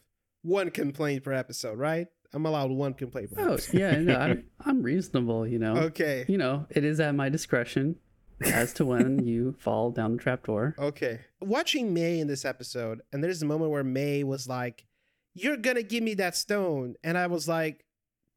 one 0.42 0.70
complaint 0.70 1.24
per 1.24 1.32
episode, 1.32 1.78
right? 1.78 2.06
I'm 2.34 2.44
allowed 2.44 2.70
one 2.70 2.92
complaint 2.92 3.34
per 3.34 3.40
Oh 3.48 3.52
episode. 3.54 3.78
yeah, 3.78 3.98
no, 3.98 4.14
I'm 4.16 4.44
I'm 4.64 4.82
reasonable. 4.82 5.46
You 5.46 5.58
know. 5.58 5.76
Okay. 5.76 6.26
You 6.28 6.36
know, 6.36 6.66
it 6.68 6.84
is 6.84 7.00
at 7.00 7.14
my 7.14 7.30
discretion 7.30 7.96
as 8.40 8.72
to 8.74 8.84
when 8.84 9.24
you 9.26 9.54
fall 9.58 9.90
down 9.90 10.12
the 10.12 10.18
trapdoor. 10.18 10.74
Okay. 10.78 11.20
Watching 11.40 11.94
May 11.94 12.20
in 12.20 12.26
this 12.26 12.44
episode, 12.44 13.02
and 13.12 13.22
there's 13.22 13.42
a 13.42 13.46
moment 13.46 13.70
where 13.70 13.84
May 13.84 14.24
was 14.24 14.48
like, 14.48 14.86
You're 15.34 15.56
gonna 15.56 15.82
give 15.82 16.02
me 16.02 16.14
that 16.14 16.36
stone. 16.36 16.94
And 17.02 17.16
I 17.18 17.26
was 17.26 17.48
like, 17.48 17.84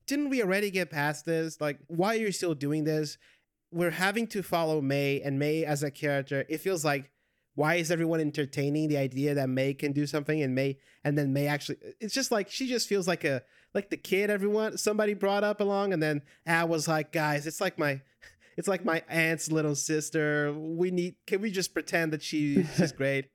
Didn't 0.08 0.30
we 0.30 0.44
already 0.44 0.72
get 0.72 0.90
past 0.90 1.26
this? 1.26 1.60
Like, 1.62 1.80
why 1.88 2.16
are 2.16 2.20
you 2.20 2.32
still 2.32 2.56
doing 2.56 2.84
this? 2.84 3.18
We're 3.72 3.92
having 3.92 4.28
to 4.28 4.44
follow 4.44 4.82
May, 4.82 5.22
and 5.22 5.40
May 5.40 5.64
as 5.64 5.84
a 5.84 5.92
character, 5.92 6.46
it 6.50 6.60
feels 6.60 6.84
like 6.84 7.12
why 7.56 7.76
is 7.76 7.92
everyone 7.92 8.22
entertaining 8.22 8.88
the 8.88 8.98
idea 8.98 9.34
that 9.34 9.50
May 9.50 9.74
can 9.74 9.92
do 9.92 10.08
something 10.08 10.42
and 10.42 10.56
May 10.56 10.78
and 11.04 11.18
then 11.18 11.34
May 11.34 11.48
actually 11.48 11.78
it's 12.00 12.14
just 12.14 12.32
like 12.32 12.50
she 12.50 12.68
just 12.68 12.88
feels 12.88 13.08
like 13.08 13.24
a 13.24 13.44
like 13.74 13.90
the 13.90 13.98
kid 13.98 14.30
everyone 14.30 14.78
somebody 14.78 15.14
brought 15.14 15.44
up 15.44 15.60
along 15.60 15.94
and 15.94 16.02
then 16.02 16.22
I 16.48 16.64
was 16.64 16.88
like, 16.88 17.12
guys, 17.12 17.46
it's 17.46 17.62
like 17.62 17.78
my 17.78 18.02
it's 18.58 18.68
like 18.68 18.86
my 18.86 19.04
aunt's 19.10 19.52
little 19.52 19.76
sister. 19.76 20.54
We 20.54 20.92
need 20.92 21.16
can 21.28 21.42
we 21.42 21.52
just 21.52 21.74
pretend 21.74 22.14
that 22.14 22.22
she, 22.22 22.64
she's 22.78 22.92
great? 22.98 23.30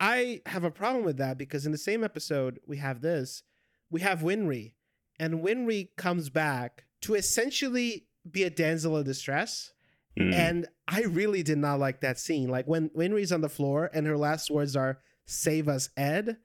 I 0.00 0.42
have 0.46 0.64
a 0.64 0.70
problem 0.70 1.04
with 1.04 1.18
that 1.18 1.38
because 1.38 1.66
in 1.66 1.72
the 1.72 1.78
same 1.78 2.02
episode 2.04 2.60
we 2.66 2.78
have 2.78 3.00
this, 3.00 3.42
we 3.90 4.00
have 4.00 4.20
Winry, 4.20 4.72
and 5.18 5.42
Winry 5.42 5.88
comes 5.96 6.30
back 6.30 6.84
to 7.02 7.14
essentially 7.14 8.06
be 8.28 8.42
a 8.42 8.50
damsel 8.50 8.96
in 8.98 9.04
distress. 9.04 9.72
Mm. 10.18 10.32
And 10.32 10.68
I 10.88 11.02
really 11.02 11.42
did 11.42 11.58
not 11.58 11.80
like 11.80 12.00
that 12.00 12.18
scene. 12.18 12.48
Like 12.48 12.66
when 12.66 12.88
Winry's 12.90 13.32
on 13.32 13.40
the 13.40 13.48
floor 13.48 13.90
and 13.92 14.06
her 14.06 14.16
last 14.16 14.50
words 14.50 14.76
are 14.76 15.00
"Save 15.26 15.68
us, 15.68 15.90
Ed," 15.96 16.36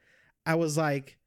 I 0.46 0.56
was 0.56 0.78
like, 0.78 1.18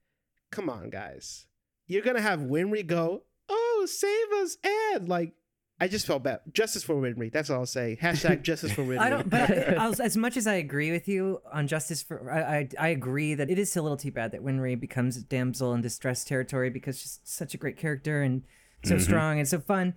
"Come 0.50 0.68
on, 0.68 0.90
guys, 0.90 1.46
you're 1.86 2.02
gonna 2.02 2.20
have 2.20 2.40
Winry 2.40 2.86
go, 2.86 3.22
oh, 3.48 3.86
save 3.88 4.32
us, 4.42 4.56
Ed!" 4.64 5.08
Like 5.08 5.34
I 5.82 5.88
just 5.88 6.06
felt 6.06 6.22
bad. 6.22 6.40
Justice 6.52 6.82
for 6.84 6.94
Winry. 6.94 7.32
That's 7.32 7.50
all 7.50 7.60
I'll 7.60 7.66
say. 7.66 7.98
Hashtag 8.00 8.42
justice 8.50 8.72
for 8.72 8.82
Winry. 8.82 8.98
I 9.00 9.10
don't. 9.10 9.28
But 9.28 9.50
I, 9.50 9.74
I- 9.86 9.88
as 10.04 10.16
much 10.16 10.36
as 10.36 10.46
I 10.46 10.54
agree 10.54 10.90
with 10.92 11.08
you 11.08 11.40
on 11.52 11.66
justice 11.66 12.02
for, 12.02 12.30
I, 12.30 12.40
I 12.40 12.68
I 12.78 12.88
agree 12.88 13.34
that 13.34 13.50
it 13.50 13.58
is 13.58 13.76
a 13.76 13.82
little 13.82 13.96
too 13.96 14.12
bad 14.12 14.32
that 14.32 14.42
Winry 14.42 14.78
becomes 14.78 15.16
a 15.16 15.22
damsel 15.22 15.74
in 15.74 15.80
distress 15.80 16.24
territory 16.24 16.70
because 16.70 17.00
she's 17.00 17.20
such 17.24 17.54
a 17.54 17.56
great 17.58 17.76
character 17.76 18.22
and 18.22 18.42
so 18.84 18.94
Mhm. 18.96 19.00
strong 19.00 19.38
and 19.38 19.48
so 19.48 19.58
fun. 19.60 19.94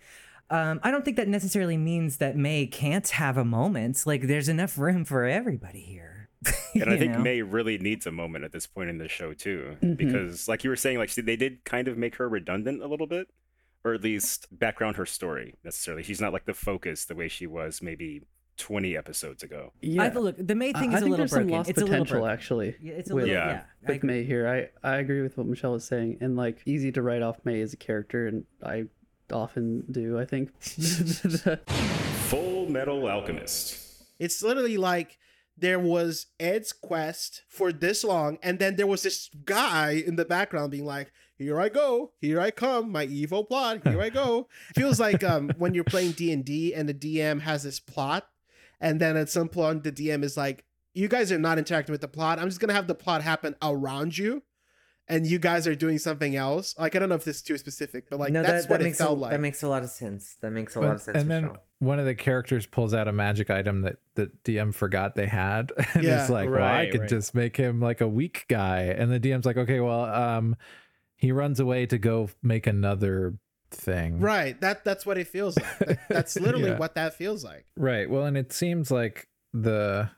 Um, 0.50 0.80
I 0.84 0.92
don't 0.92 1.04
think 1.04 1.18
that 1.18 1.28
necessarily 1.28 1.78
means 1.78 2.18
that 2.18 2.36
May 2.38 2.68
can't 2.68 3.08
have 3.10 3.38
a 3.38 3.46
moment. 3.46 4.04
Like 4.06 4.24
there's 4.28 4.50
enough 4.50 4.78
room 4.78 5.06
for 5.06 5.26
everybody 5.26 5.80
here. 5.82 6.30
and 6.76 6.90
I 6.92 6.98
think 6.98 7.14
know? 7.14 7.20
May 7.20 7.42
really 7.42 7.78
needs 7.80 8.06
a 8.06 8.12
moment 8.12 8.44
at 8.44 8.52
this 8.52 8.68
point 8.68 8.90
in 8.92 8.98
the 9.00 9.08
show 9.08 9.34
too, 9.34 9.78
Mhm. 9.82 9.98
because 9.98 10.48
like 10.48 10.64
you 10.64 10.70
were 10.70 10.76
saying, 10.76 10.98
like 11.00 11.10
she, 11.10 11.22
they 11.22 11.36
did 11.36 11.64
kind 11.66 11.88
of 11.88 11.98
make 11.98 12.16
her 12.18 12.30
redundant 12.30 12.84
a 12.84 12.88
little 12.88 13.08
bit, 13.08 13.28
or 13.86 13.94
at 13.94 14.04
least 14.04 14.48
background 14.52 14.98
her 14.98 15.06
story 15.06 15.54
necessarily. 15.64 16.04
She's 16.04 16.20
not 16.20 16.34
like 16.34 16.46
the 16.46 16.56
focus 16.56 17.06
the 17.06 17.16
way 17.16 17.28
she 17.28 17.46
was 17.46 17.82
maybe 17.82 18.24
twenty 18.58 18.98
episodes 18.98 19.44
ago. 19.44 19.72
I, 20.00 20.10
look, 20.10 20.36
the 20.40 20.56
May 20.56 20.74
thing 20.74 20.90
I 20.90 20.96
is 20.96 21.02
a 21.02 21.02
think 21.02 21.12
little 21.12 21.18
there's 21.18 21.32
some 21.32 21.44
broken. 21.44 21.58
lost 21.58 21.70
it's 21.70 21.78
a 21.78 21.82
little 21.82 21.94
potential 21.94 22.20
broken. 22.22 22.34
actually. 22.34 22.76
Yeah, 22.82 22.94
it's 22.94 23.12
a 23.12 23.16
with, 23.16 23.26
little. 23.26 23.40
Yeah. 23.40 23.64
Yeah, 23.84 23.88
with 23.88 24.04
May 24.04 24.24
here. 24.24 24.72
I 24.84 24.88
I 24.88 24.98
agree 24.98 25.22
with 25.22 25.38
what 25.38 25.46
Michelle 25.46 25.74
was 25.74 25.86
saying, 25.86 26.18
and 26.20 26.36
like 26.36 26.62
easy 26.66 26.92
to 26.94 27.02
write 27.02 27.22
off 27.22 27.38
May 27.46 27.62
as 27.62 27.74
a 27.74 27.78
character, 27.78 28.28
and 28.28 28.46
I 28.64 28.86
often 29.32 29.84
do. 29.92 30.20
I 30.20 30.26
think. 30.26 30.50
Full 30.62 32.68
Metal 32.68 33.08
Alchemist. 33.08 33.84
It's 34.18 34.42
literally 34.42 34.78
like 34.78 35.20
there 35.58 35.80
was 35.80 36.28
Ed's 36.40 36.74
quest 36.74 37.44
for 37.48 37.72
this 37.72 38.04
long, 38.04 38.40
and 38.42 38.58
then 38.58 38.78
there 38.78 38.88
was 38.88 39.04
this 39.04 39.30
guy 39.46 39.92
in 39.92 40.16
the 40.16 40.26
background 40.26 40.72
being 40.72 40.86
like, 40.86 41.12
"Here 41.38 41.60
I 41.60 41.70
go, 41.70 42.12
here 42.22 42.40
I 42.40 42.52
come, 42.52 42.92
my 42.92 43.04
evil 43.06 43.44
plot, 43.44 43.88
here 43.88 44.02
I 44.02 44.10
go." 44.10 44.48
Feels 44.76 45.00
like 45.00 45.24
um 45.24 45.52
when 45.58 45.74
you're 45.74 45.84
playing 45.84 46.12
D 46.12 46.32
and 46.32 46.44
D 46.46 46.74
and 46.74 46.88
the 46.90 46.94
DM 46.94 47.42
has 47.42 47.64
this 47.64 47.80
plot, 47.80 48.28
and 48.80 49.00
then 49.00 49.18
at 49.18 49.30
some 49.30 49.50
point 49.50 49.84
the 49.84 49.92
DM 49.92 50.24
is 50.24 50.36
like, 50.38 50.64
"You 50.94 51.08
guys 51.08 51.32
are 51.32 51.40
not 51.40 51.58
interacting 51.58 51.92
with 51.94 52.02
the 52.02 52.08
plot. 52.08 52.40
I'm 52.40 52.48
just 52.50 52.60
gonna 52.60 52.74
have 52.74 52.88
the 52.88 52.96
plot 52.96 53.22
happen 53.22 53.56
around 53.62 54.18
you." 54.18 54.44
And 55.08 55.28
you 55.28 55.38
guys 55.38 55.68
are 55.68 55.76
doing 55.76 56.00
something 56.00 56.36
else. 56.36 56.74
Like 56.80 56.96
I 56.96 57.00
don't 57.00 57.10
know 57.10 57.16
if 57.16 57.24
this 57.26 57.36
is 57.36 57.42
too 57.44 57.60
specific, 57.60 58.10
but 58.10 58.20
like 58.20 58.34
no, 58.34 58.42
that's 58.42 58.64
that, 58.66 58.72
what 58.72 58.80
that 58.80 58.86
it 58.86 58.88
makes 58.90 58.98
felt 58.98 59.20
a, 59.20 59.22
like. 59.22 59.32
that 59.34 59.40
makes 59.40 59.62
a 59.62 59.68
lot 59.68 59.84
of 59.84 59.92
sense. 59.92 60.36
That 60.42 60.50
makes 60.50 60.76
a 60.76 60.80
But- 60.80 60.86
lot 60.88 60.96
of 60.96 61.02
sense. 61.04 61.18
and 61.20 61.30
then 61.30 61.42
Michelle. 61.44 61.64
one 61.78 62.00
of 62.00 62.06
the 62.06 62.16
characters 62.16 62.66
pulls 62.66 62.92
out 62.96 63.08
a 63.08 63.12
magic 63.12 63.52
item 63.52 63.82
that 63.84 63.98
the 64.16 64.32
DM 64.44 64.74
forgot 64.74 65.14
they 65.14 65.28
had, 65.28 65.72
and 65.94 66.04
Yeah. 66.04 66.22
it's 66.22 66.32
like, 66.32 66.50
well, 66.50 66.64
I 66.64 66.90
could 66.92 67.02
right. 67.02 67.10
just 67.10 67.36
make 67.36 67.56
him 67.56 67.80
like 67.80 68.02
a 68.02 68.08
weak 68.08 68.46
guy, 68.48 68.80
and 68.86 69.12
the 69.12 69.20
DM's 69.20 69.46
like, 69.46 69.58
okay, 69.58 69.80
well, 69.80 70.06
um, 70.06 70.56
he 71.18 71.32
runs 71.32 71.60
away 71.60 71.86
to 71.88 71.98
go 71.98 72.30
make 72.44 72.68
another 72.68 73.36
thing, 73.72 74.20
Right. 74.20 74.60
That 74.62 74.84
that's 74.86 75.06
what 75.06 75.18
it 75.18 75.28
feels 75.28 75.58
like. 75.58 75.80
That- 75.80 76.00
that's 76.10 76.40
literally 76.40 76.70
Yeah. 76.70 76.78
what 76.78 76.96
that 76.96 77.14
feels 77.16 77.44
like. 77.44 77.66
Right. 77.76 78.10
Well, 78.10 78.26
and 78.26 78.38
it 78.38 78.54
seems 78.54 78.90
like 78.92 79.28
the 79.54 80.10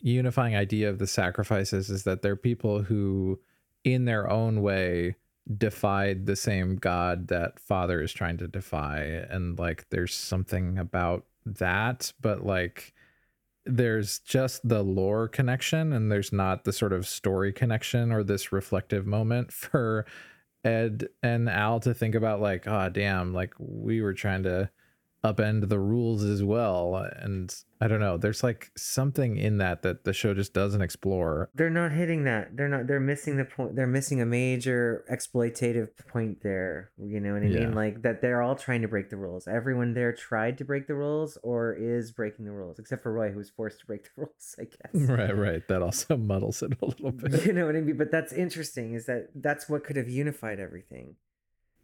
unifying 0.00 0.56
idea 0.56 0.88
of 0.90 0.98
the 0.98 1.06
sacrifices 1.06 1.90
is 1.90 2.02
that 2.04 2.22
they're 2.22 2.34
people 2.36 2.82
who, 2.82 3.40
in 3.84 4.04
their 4.04 4.28
own 4.28 4.62
way, 4.62 5.16
defied 5.58 6.26
the 6.26 6.34
same 6.36 6.76
God 6.76 7.28
that 7.28 7.60
Father 7.60 8.00
is 8.02 8.12
trying 8.12 8.38
to 8.38 8.48
defy. 8.48 9.00
And 9.30 9.58
like, 9.58 9.86
there's 9.90 10.14
something 10.14 10.78
about 10.78 11.24
that, 11.46 12.12
but 12.20 12.44
like, 12.44 12.94
there's 13.66 14.18
just 14.20 14.66
the 14.68 14.82
lore 14.82 15.28
connection 15.28 15.92
and 15.92 16.10
there's 16.12 16.32
not 16.32 16.64
the 16.64 16.72
sort 16.72 16.92
of 16.92 17.06
story 17.06 17.52
connection 17.52 18.10
or 18.12 18.22
this 18.22 18.52
reflective 18.52 19.06
moment 19.06 19.52
for 19.52 20.04
Ed 20.64 21.08
and 21.22 21.48
Al 21.48 21.80
to 21.80 21.94
think 21.94 22.14
about 22.14 22.40
like, 22.40 22.66
oh 22.66 22.88
damn, 22.88 23.32
like 23.34 23.54
we 23.58 24.00
were 24.00 24.14
trying 24.14 24.44
to 24.44 24.70
upend 25.24 25.68
the 25.68 25.78
rules 25.78 26.22
as 26.22 26.42
well. 26.44 26.96
And 27.16 27.54
I 27.80 27.88
don't 27.88 28.00
know, 28.00 28.16
there's 28.18 28.42
like 28.42 28.70
something 28.76 29.36
in 29.36 29.58
that 29.58 29.82
that 29.82 30.04
the 30.04 30.12
show 30.12 30.34
just 30.34 30.52
doesn't 30.52 30.82
explore. 30.82 31.48
They're 31.54 31.70
not 31.70 31.92
hitting 31.92 32.24
that. 32.24 32.56
They're 32.56 32.68
not. 32.68 32.86
They're 32.86 33.00
missing 33.00 33.36
the 33.36 33.44
point. 33.44 33.74
They're 33.74 33.86
missing 33.86 34.20
a 34.20 34.26
major 34.26 35.04
exploitative 35.10 35.88
point 36.08 36.42
there. 36.42 36.90
You 36.98 37.20
know 37.20 37.32
what 37.32 37.42
I 37.42 37.46
Yeah. 37.46 37.60
mean? 37.60 37.74
Like 37.74 38.02
that. 38.02 38.20
They're 38.20 38.42
all 38.42 38.54
trying 38.54 38.82
to 38.82 38.88
break 38.88 39.10
the 39.10 39.16
rules. 39.16 39.48
Everyone 39.48 39.94
there 39.94 40.12
tried 40.12 40.58
to 40.58 40.64
break 40.64 40.86
the 40.86 40.94
rules 40.94 41.36
or 41.42 41.72
is 41.74 42.12
breaking 42.12 42.44
the 42.44 42.52
rules, 42.52 42.78
except 42.78 43.02
for 43.02 43.12
Roy, 43.12 43.30
who 43.30 43.38
was 43.38 43.50
forced 43.50 43.80
to 43.80 43.86
break 43.86 44.04
the 44.04 44.10
rules. 44.16 44.54
I 44.58 44.64
guess. 44.64 45.08
Right, 45.14 45.36
right. 45.36 45.66
That 45.68 45.82
also 45.82 46.16
muddles 46.30 46.62
it 46.62 46.72
a 46.82 46.86
little 46.86 47.12
bit. 47.12 47.44
You 47.46 47.52
know 47.52 47.66
what 47.66 47.76
I 47.76 47.80
mean? 47.80 47.96
But 47.96 48.10
that's 48.10 48.32
interesting. 48.32 48.94
Is 48.94 49.06
that 49.06 49.28
that's 49.34 49.68
what 49.68 49.84
could 49.84 49.96
have 49.96 50.08
unified 50.08 50.60
everything. 50.60 51.16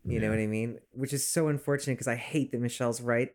You 0.04 0.20
know 0.20 0.30
what 0.30 0.38
I 0.38 0.46
mean? 0.46 0.78
Which 0.92 1.12
is 1.12 1.26
so 1.26 1.48
unfortunate 1.48 1.94
because 1.94 2.08
I 2.08 2.16
hate 2.16 2.52
that 2.52 2.60
Michelle's 2.60 3.00
right. 3.00 3.30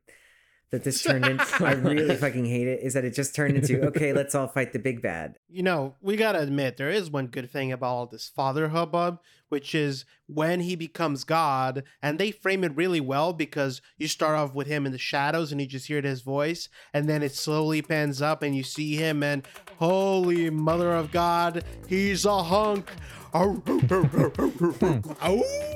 That 0.72 0.84
this 0.84 1.04
turned 1.04 1.26
into, 1.26 1.46
I 1.66 1.74
really 1.74 2.16
fucking 2.16 2.46
hate 2.46 2.68
it. 2.68 2.82
Is 2.82 2.96
that 2.96 3.06
it 3.06 3.14
just 3.14 3.36
turned 3.36 3.56
into 3.56 3.86
okay, 3.88 4.14
let's 4.14 4.34
all 4.34 4.48
fight 4.48 4.74
the 4.74 4.80
big 4.80 5.02
bad. 5.02 5.38
You 5.48 5.62
know, 5.62 5.96
we 6.02 6.16
gotta 6.18 6.40
admit 6.40 6.78
there 6.78 6.90
is 6.90 7.10
one 7.10 7.28
good 7.28 7.52
thing 7.52 7.72
about 7.72 7.88
all 7.88 8.06
this 8.08 8.28
father 8.28 8.70
hubbub, 8.70 9.20
which 9.50 9.76
is 9.76 10.06
when 10.28 10.62
he 10.62 10.76
becomes 10.76 11.24
God, 11.24 11.84
and 12.02 12.20
they 12.20 12.32
frame 12.32 12.64
it 12.64 12.76
really 12.76 13.00
well 13.00 13.32
because 13.34 13.82
you 13.98 14.08
start 14.08 14.36
off 14.36 14.54
with 14.54 14.68
him 14.68 14.86
in 14.86 14.92
the 14.92 14.98
shadows 14.98 15.52
and 15.52 15.62
you 15.62 15.68
just 15.68 15.88
hear 15.88 16.02
his 16.02 16.22
voice, 16.22 16.68
and 16.94 17.08
then 17.08 17.22
it 17.22 17.34
slowly 17.34 17.82
pans 17.82 18.22
up 18.22 18.42
and 18.42 18.56
you 18.56 18.64
see 18.64 18.96
him, 18.96 19.22
and 19.24 19.48
holy 19.78 20.50
mother 20.50 20.94
of 20.94 21.12
God, 21.12 21.64
he's 21.88 22.26
a 22.26 22.44
hunk. 22.44 22.90
Oh, 23.36 23.62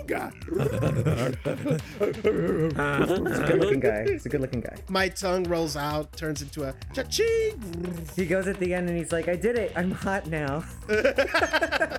God. 0.08 0.34
He's 0.48 0.62
a 3.38 3.46
good 3.48 3.60
looking 3.60 3.80
guy. 3.82 4.06
He's 4.10 4.26
a 4.26 4.30
good 4.30 4.40
looking 4.40 4.62
guy. 4.62 4.78
My 4.88 5.10
tongue 5.10 5.44
rolls 5.44 5.76
out, 5.76 6.16
turns 6.16 6.42
into 6.42 6.64
a 6.64 6.74
cha-ching. 6.94 8.08
He 8.16 8.26
goes 8.26 8.48
at 8.48 8.60
the 8.60 8.74
end 8.74 8.88
and 8.88 8.98
he's 8.98 9.12
like, 9.12 9.28
I 9.28 9.36
did 9.36 9.58
it. 9.58 9.74
I'm 9.76 9.92
hot 9.92 10.28
now. 10.28 10.64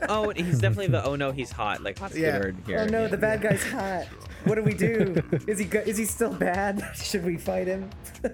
oh, 0.09 0.33
he's 0.35 0.59
definitely 0.61 0.87
the 0.89 1.05
oh 1.05 1.15
no, 1.15 1.31
he's 1.31 1.53
hot. 1.53 1.60
Like 1.61 1.99
hot 1.99 2.15
Yeah. 2.15 2.51
here. 2.67 2.79
Oh 2.81 2.87
no, 2.87 3.07
the 3.07 3.19
bad 3.19 3.43
guy's 3.43 3.63
hot. 3.63 4.07
What 4.45 4.55
do 4.55 4.63
we 4.63 4.73
do? 4.73 5.23
Is 5.47 5.59
he 5.59 5.67
go- 5.67 5.81
is 5.85 5.99
he 5.99 6.07
still 6.07 6.33
bad? 6.33 6.83
Should 6.97 7.25
we 7.25 7.37
fight 7.37 7.67
him? 7.67 7.91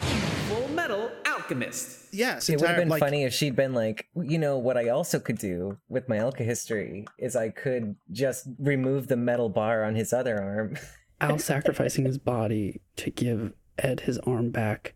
Full 0.00 0.68
Metal 0.68 1.10
Alchemist. 1.26 2.14
Yes, 2.14 2.48
it 2.48 2.60
would 2.60 2.68
have 2.68 2.76
been 2.78 2.88
like- 2.88 3.00
funny 3.00 3.24
if 3.24 3.32
she'd 3.32 3.56
been 3.56 3.74
like, 3.74 4.06
you 4.14 4.38
know, 4.38 4.58
what 4.58 4.76
I 4.76 4.88
also 4.88 5.18
could 5.18 5.38
do 5.38 5.78
with 5.88 6.08
my 6.08 6.16
alkahestry 6.16 7.06
is 7.18 7.36
I 7.36 7.50
could 7.50 7.96
just 8.10 8.48
remove 8.58 9.08
the 9.08 9.16
metal 9.16 9.48
bar 9.48 9.84
on 9.84 9.94
his 9.94 10.12
other 10.12 10.40
arm. 10.40 10.78
Al 11.20 11.38
sacrificing 11.38 12.04
his 12.04 12.18
body 12.18 12.80
to 12.96 13.10
give 13.10 13.52
Ed 13.78 14.00
his 14.00 14.18
arm 14.20 14.50
back 14.50 14.94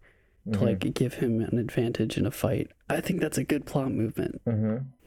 to 0.52 0.58
Mhm. 0.58 0.62
like 0.62 0.94
give 0.94 1.14
him 1.14 1.40
an 1.40 1.58
advantage 1.58 2.16
in 2.16 2.26
a 2.26 2.30
fight. 2.30 2.70
I 2.88 3.00
think 3.00 3.20
that's 3.20 3.38
a 3.38 3.44
good 3.44 3.66
plot 3.66 3.92
movement. 3.92 4.40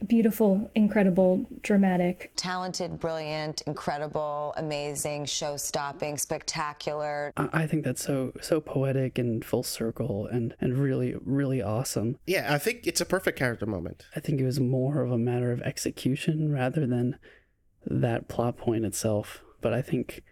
Beautiful, 0.06 0.70
incredible, 0.74 1.46
dramatic. 1.62 2.32
Talented, 2.36 3.00
brilliant, 3.00 3.62
incredible, 3.66 4.54
amazing, 4.56 5.24
show 5.26 5.56
stopping, 5.56 6.16
spectacular. 6.18 7.32
I 7.36 7.48
I 7.64 7.66
think 7.66 7.84
that's 7.84 8.02
so 8.04 8.32
so 8.40 8.60
poetic 8.60 9.18
and 9.18 9.44
full 9.44 9.62
circle 9.62 10.26
and 10.26 10.54
and 10.60 10.78
really 10.78 11.14
really 11.24 11.60
awesome. 11.62 12.18
Yeah, 12.26 12.52
I 12.54 12.58
think 12.58 12.86
it's 12.86 13.00
a 13.00 13.06
perfect 13.06 13.38
character 13.38 13.66
moment. 13.66 14.06
I 14.14 14.20
think 14.20 14.40
it 14.40 14.44
was 14.44 14.60
more 14.60 15.02
of 15.02 15.10
a 15.10 15.18
matter 15.18 15.52
of 15.52 15.60
execution 15.62 16.52
rather 16.52 16.86
than 16.86 17.16
that 17.86 18.28
plot 18.28 18.56
point 18.56 18.84
itself. 18.84 19.42
But 19.60 19.72
I 19.74 19.82
think 19.82 20.22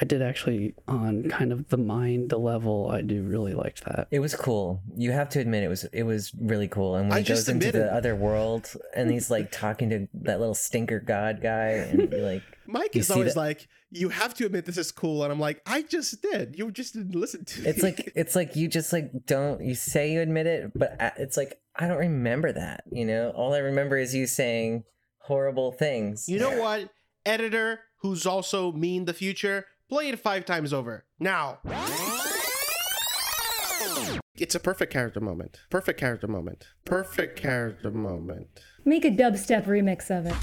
I 0.00 0.04
did 0.04 0.22
actually 0.22 0.74
on 0.86 1.24
kind 1.30 1.52
of 1.52 1.68
the 1.68 1.76
mind 1.76 2.32
level. 2.32 2.90
I 2.90 3.00
do 3.02 3.22
really 3.22 3.54
liked 3.54 3.84
that. 3.84 4.08
It 4.10 4.20
was 4.20 4.34
cool. 4.34 4.82
You 4.96 5.12
have 5.12 5.28
to 5.30 5.40
admit 5.40 5.62
it 5.64 5.68
was 5.68 5.84
it 5.92 6.02
was 6.04 6.32
really 6.40 6.68
cool. 6.68 6.96
And 6.96 7.08
when 7.08 7.16
I 7.16 7.20
he 7.20 7.24
just 7.24 7.46
goes 7.46 7.54
into 7.54 7.72
the 7.72 7.92
other 7.92 8.14
world 8.14 8.70
and 8.94 9.10
he's 9.10 9.30
like 9.30 9.50
talking 9.50 9.90
to 9.90 10.08
that 10.22 10.38
little 10.40 10.54
stinker 10.54 11.00
god 11.00 11.40
guy 11.42 11.68
and 11.70 12.12
like 12.22 12.42
Mike 12.66 12.94
you 12.94 13.00
is 13.00 13.10
always 13.10 13.34
that- 13.34 13.40
like, 13.40 13.68
you 13.90 14.08
have 14.10 14.32
to 14.34 14.46
admit 14.46 14.64
this 14.64 14.78
is 14.78 14.92
cool. 14.92 15.24
And 15.24 15.32
I'm 15.32 15.40
like, 15.40 15.60
I 15.66 15.82
just 15.82 16.22
did. 16.22 16.56
You 16.56 16.70
just 16.70 16.94
didn't 16.94 17.16
listen 17.16 17.44
to 17.44 17.68
It's 17.68 17.82
me. 17.82 17.90
like 17.90 18.12
it's 18.16 18.36
like 18.36 18.54
you 18.56 18.68
just 18.68 18.92
like 18.92 19.10
don't 19.26 19.60
you 19.62 19.74
say 19.74 20.12
you 20.12 20.20
admit 20.20 20.46
it, 20.46 20.70
but 20.74 20.96
it's 21.18 21.36
like 21.36 21.60
I 21.76 21.88
don't 21.88 21.98
remember 21.98 22.52
that. 22.52 22.84
You 22.90 23.04
know, 23.06 23.30
all 23.30 23.52
I 23.54 23.58
remember 23.58 23.98
is 23.98 24.14
you 24.14 24.26
saying 24.26 24.84
horrible 25.18 25.72
things. 25.72 26.28
You 26.28 26.38
know 26.38 26.58
what? 26.60 26.90
Editor, 27.26 27.80
who's 28.02 28.24
also 28.26 28.72
mean 28.72 29.04
the 29.04 29.12
future, 29.12 29.66
play 29.90 30.08
it 30.08 30.18
five 30.20 30.44
times 30.46 30.72
over. 30.72 31.04
Now. 31.18 31.58
It's 34.36 34.54
a 34.54 34.60
perfect 34.60 34.92
character 34.92 35.20
moment. 35.20 35.60
Perfect 35.68 35.98
character 35.98 36.28
moment. 36.28 36.68
Perfect 36.84 37.36
character 37.36 37.90
moment. 37.90 38.60
Make 38.84 39.04
a 39.04 39.10
dubstep 39.10 39.66
remix 39.66 40.08
of 40.16 40.26
it. 40.26 40.34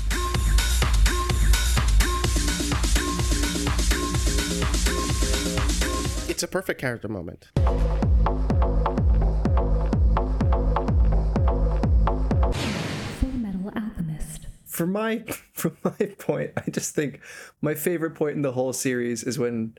It's 6.30 6.44
a 6.44 6.48
perfect 6.48 6.80
character 6.82 7.08
moment. 7.08 7.48
Full 13.20 13.32
Metal 13.32 13.72
Alchemist. 13.76 14.48
For 14.66 14.86
my 14.86 15.24
from 15.58 15.78
my 15.84 16.14
point, 16.20 16.52
I 16.56 16.70
just 16.70 16.96
think 16.96 17.20
my 17.62 17.74
favorite 17.74 18.16
point 18.16 18.36
in 18.36 18.42
the 18.42 18.54
whole 18.54 18.74
series 18.74 19.24
is 19.24 19.38
when 19.40 19.78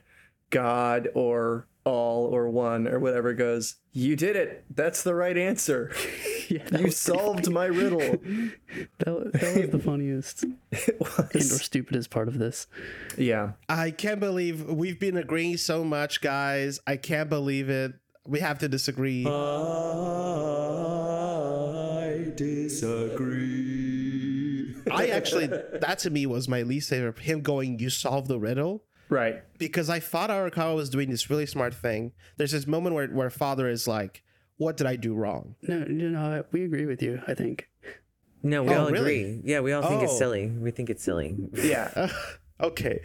God 0.49 1.09
or 1.13 1.67
all 1.85 2.25
or 2.25 2.49
one 2.49 2.87
or 2.87 2.99
whatever 2.99 3.33
goes, 3.33 3.75
"You 3.93 4.15
did 4.15 4.35
it. 4.35 4.65
That's 4.69 5.01
the 5.03 5.15
right 5.15 5.37
answer. 5.37 5.91
you 6.49 6.91
solved 6.91 7.49
my 7.49 7.65
riddle." 7.65 8.19
That 8.99 9.15
was, 9.15 9.31
that 9.31 9.55
was 9.61 9.69
the 9.71 9.79
funniest 9.79 10.43
and 10.43 10.53
or 11.33 11.39
stupidest 11.41 12.11
part 12.11 12.27
of 12.27 12.37
this. 12.37 12.67
Yeah. 13.17 13.53
I 13.67 13.89
can't 13.91 14.19
believe 14.19 14.63
we've 14.65 14.99
been 14.99 15.17
agreeing 15.17 15.57
so 15.57 15.83
much, 15.83 16.21
guys. 16.21 16.79
I 16.85 16.97
can't 16.97 17.29
believe 17.29 17.69
it. 17.69 17.93
We 18.27 18.41
have 18.41 18.59
to 18.59 18.67
disagree. 18.69 19.25
I 19.25 19.31
disagree. 22.35 23.48
I 24.99 25.07
actually, 25.19 25.47
that 25.47 25.99
to 25.99 26.09
me 26.09 26.25
was 26.25 26.47
my 26.47 26.61
least 26.63 26.89
favorite. 26.89 27.19
Him 27.19 27.41
going, 27.41 27.79
"You 27.79 27.89
solved 27.89 28.27
the 28.27 28.39
riddle." 28.39 28.83
Right. 29.09 29.41
Because 29.57 29.89
I 29.89 29.99
thought 29.99 30.29
Arakawa 30.29 30.75
was 30.75 30.89
doing 30.89 31.09
this 31.09 31.29
really 31.31 31.47
smart 31.47 31.73
thing. 31.73 32.11
There's 32.37 32.51
this 32.51 32.67
moment 32.67 32.93
where 32.95 33.07
where 33.07 33.29
father 33.29 33.67
is 33.67 33.87
like, 33.87 34.23
"What 34.57 34.77
did 34.77 34.85
I 34.87 34.95
do 34.97 35.15
wrong?" 35.15 35.55
No, 35.63 35.77
you 35.79 36.09
know, 36.11 36.43
we 36.51 36.63
agree 36.63 36.85
with 36.85 37.01
you. 37.01 37.21
I 37.27 37.33
think. 37.33 37.67
No, 38.43 38.63
we 38.63 38.69
Oh, 38.73 38.85
all 38.85 38.91
really? 38.91 39.21
agree. 39.23 39.41
Yeah, 39.43 39.59
we 39.61 39.73
all 39.73 39.81
think 39.81 40.03
it's 40.03 40.13
Oh. 40.13 40.17
silly. 40.17 40.47
We 40.47 40.71
think 40.71 40.89
it's 40.89 41.03
silly. 41.03 41.35
Yeah. 41.55 42.09
okay. 42.61 43.01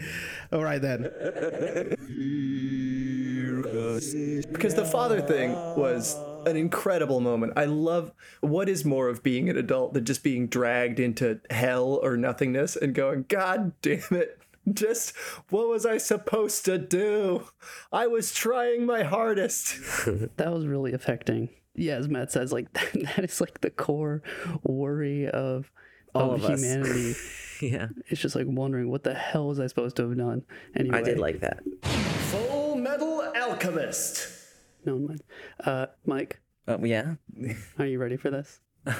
All 0.52 0.62
right 0.62 0.80
then. 0.80 1.02
Because 4.52 4.74
the 4.74 4.84
father 4.90 5.20
thing 5.20 5.52
was 5.76 6.16
an 6.46 6.56
incredible 6.56 7.20
moment. 7.20 7.52
I 7.56 7.64
love 7.64 8.12
what 8.40 8.68
is 8.68 8.84
more 8.84 9.08
of 9.08 9.22
being 9.22 9.48
an 9.48 9.56
adult 9.56 9.94
than 9.94 10.04
just 10.04 10.22
being 10.22 10.46
dragged 10.46 11.00
into 11.00 11.40
hell 11.50 12.00
or 12.02 12.16
nothingness 12.16 12.76
and 12.76 12.94
going, 12.94 13.26
God 13.28 13.72
damn 13.82 14.02
it. 14.10 14.38
Just 14.72 15.14
what 15.50 15.68
was 15.68 15.84
I 15.84 15.98
supposed 15.98 16.64
to 16.64 16.78
do? 16.78 17.48
I 17.92 18.06
was 18.06 18.32
trying 18.32 18.86
my 18.86 19.02
hardest. 19.02 19.76
that 20.36 20.52
was 20.52 20.66
really 20.66 20.94
affecting. 20.94 21.50
Yeah, 21.74 21.96
as 21.96 22.08
Matt 22.08 22.32
says, 22.32 22.52
like 22.52 22.72
that, 22.72 22.92
that 23.16 23.24
is 23.24 23.40
like 23.40 23.60
the 23.60 23.70
core 23.70 24.22
worry 24.62 25.28
of 25.28 25.70
All 26.14 26.32
of, 26.32 26.44
of 26.44 26.50
humanity 26.50 27.14
Yeah. 27.60 27.88
It's 28.08 28.20
just 28.20 28.36
like 28.36 28.46
wondering 28.48 28.90
what 28.90 29.04
the 29.04 29.14
hell 29.14 29.48
was 29.48 29.60
I 29.60 29.66
supposed 29.66 29.96
to 29.96 30.08
have 30.08 30.18
done. 30.18 30.42
Anyway, 30.76 30.98
I 30.98 31.02
did 31.02 31.18
like 31.18 31.40
that. 31.40 31.62
Full 31.82 32.76
Metal 32.76 33.32
Alchemist. 33.36 34.28
No 34.84 34.94
one 34.94 35.06
mind. 35.06 35.22
Uh, 35.64 35.86
Mike. 36.06 36.40
Oh 36.68 36.82
yeah. 36.84 37.14
Are 37.78 37.86
you 37.86 37.98
ready 37.98 38.16
for 38.16 38.30
this? 38.30 38.60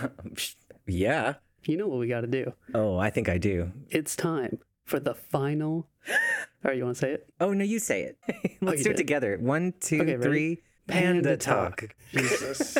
Yeah. 0.86 1.34
You 1.64 1.78
know 1.78 1.88
what 1.88 1.98
we 1.98 2.08
got 2.08 2.20
to 2.20 2.26
do. 2.26 2.52
Oh, 2.74 2.98
I 2.98 3.08
think 3.08 3.30
I 3.30 3.38
do. 3.38 3.72
It's 3.88 4.14
time 4.14 4.58
for 4.84 5.00
the 5.00 5.14
final. 5.14 5.88
All 6.08 6.16
right, 6.64 6.76
you 6.76 6.84
want 6.84 6.96
to 6.96 7.00
say 7.00 7.12
it? 7.12 7.26
Oh 7.40 7.54
no, 7.54 7.64
you 7.64 7.78
say 7.78 8.02
it. 8.02 8.18
Let's 8.60 8.78
you 8.78 8.84
do 8.84 8.90
did. 8.90 8.92
it 8.92 8.96
together. 8.98 9.38
One, 9.40 9.72
two, 9.80 10.02
Okay, 10.02 10.18
three. 10.18 10.62
Panda, 10.86 11.22
Panda 11.22 11.36
talk. 11.38 11.80
talk. 11.80 11.94
Jesus. 12.12 12.76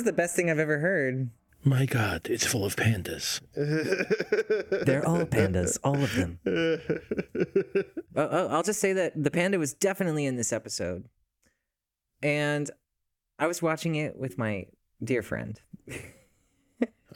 Is 0.00 0.04
the 0.04 0.12
best 0.12 0.34
thing 0.36 0.50
I've 0.50 0.58
ever 0.58 0.78
heard. 0.78 1.30
My 1.62 1.84
God, 1.84 2.28
it's 2.30 2.46
full 2.46 2.64
of 2.64 2.74
pandas. 2.74 3.40
They're 4.86 5.06
all 5.06 5.26
pandas, 5.26 5.78
all 5.84 6.02
of 6.02 6.14
them. 6.14 6.38
Oh, 8.16 8.28
oh, 8.30 8.48
I'll 8.48 8.62
just 8.62 8.80
say 8.80 8.94
that 8.94 9.12
the 9.22 9.30
panda 9.30 9.58
was 9.58 9.74
definitely 9.74 10.24
in 10.24 10.36
this 10.36 10.52
episode. 10.52 11.04
And 12.22 12.70
I 13.38 13.46
was 13.46 13.60
watching 13.60 13.94
it 13.94 14.16
with 14.16 14.38
my 14.38 14.66
dear 15.04 15.22
friend. 15.22 15.60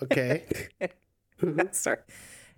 Okay. 0.03 0.45
Sorry. 1.73 1.99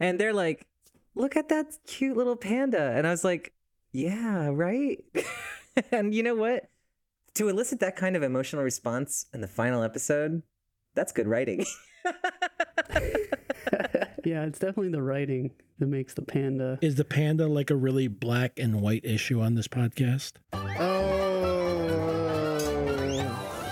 And 0.01 0.19
they're 0.19 0.33
like, 0.33 0.67
look 1.15 1.37
at 1.37 1.49
that 1.49 1.67
cute 1.87 2.17
little 2.17 2.37
panda. 2.37 2.93
And 2.97 3.07
I 3.07 3.11
was 3.11 3.25
like, 3.25 3.53
yeah, 3.93 4.49
right? 4.53 5.05
and 5.93 6.15
you 6.15 6.23
know 6.23 6.35
what? 6.35 6.69
To 7.37 7.49
elicit 7.49 7.81
that 7.81 7.97
kind 7.97 8.17
of 8.17 8.23
emotional 8.23 8.63
response 8.63 9.27
in 9.35 9.43
the 9.43 9.47
final 9.47 9.83
episode, 9.83 10.43
that's 10.95 11.13
good 11.13 11.27
writing. 11.29 11.67
yeah, 14.25 14.47
it's 14.47 14.59
definitely 14.59 14.89
the 14.89 15.03
writing 15.03 15.51
that 15.79 15.87
makes 15.87 16.15
the 16.15 16.23
panda. 16.23 16.79
Is 16.81 16.95
the 16.95 17.05
panda 17.05 17.47
like 17.47 17.69
a 17.69 17.77
really 17.77 18.09
black 18.09 18.59
and 18.59 18.81
white 18.81 19.05
issue 19.05 19.43
on 19.43 19.55
this 19.55 19.69
podcast? 19.69 20.33
Oh. 20.55 21.27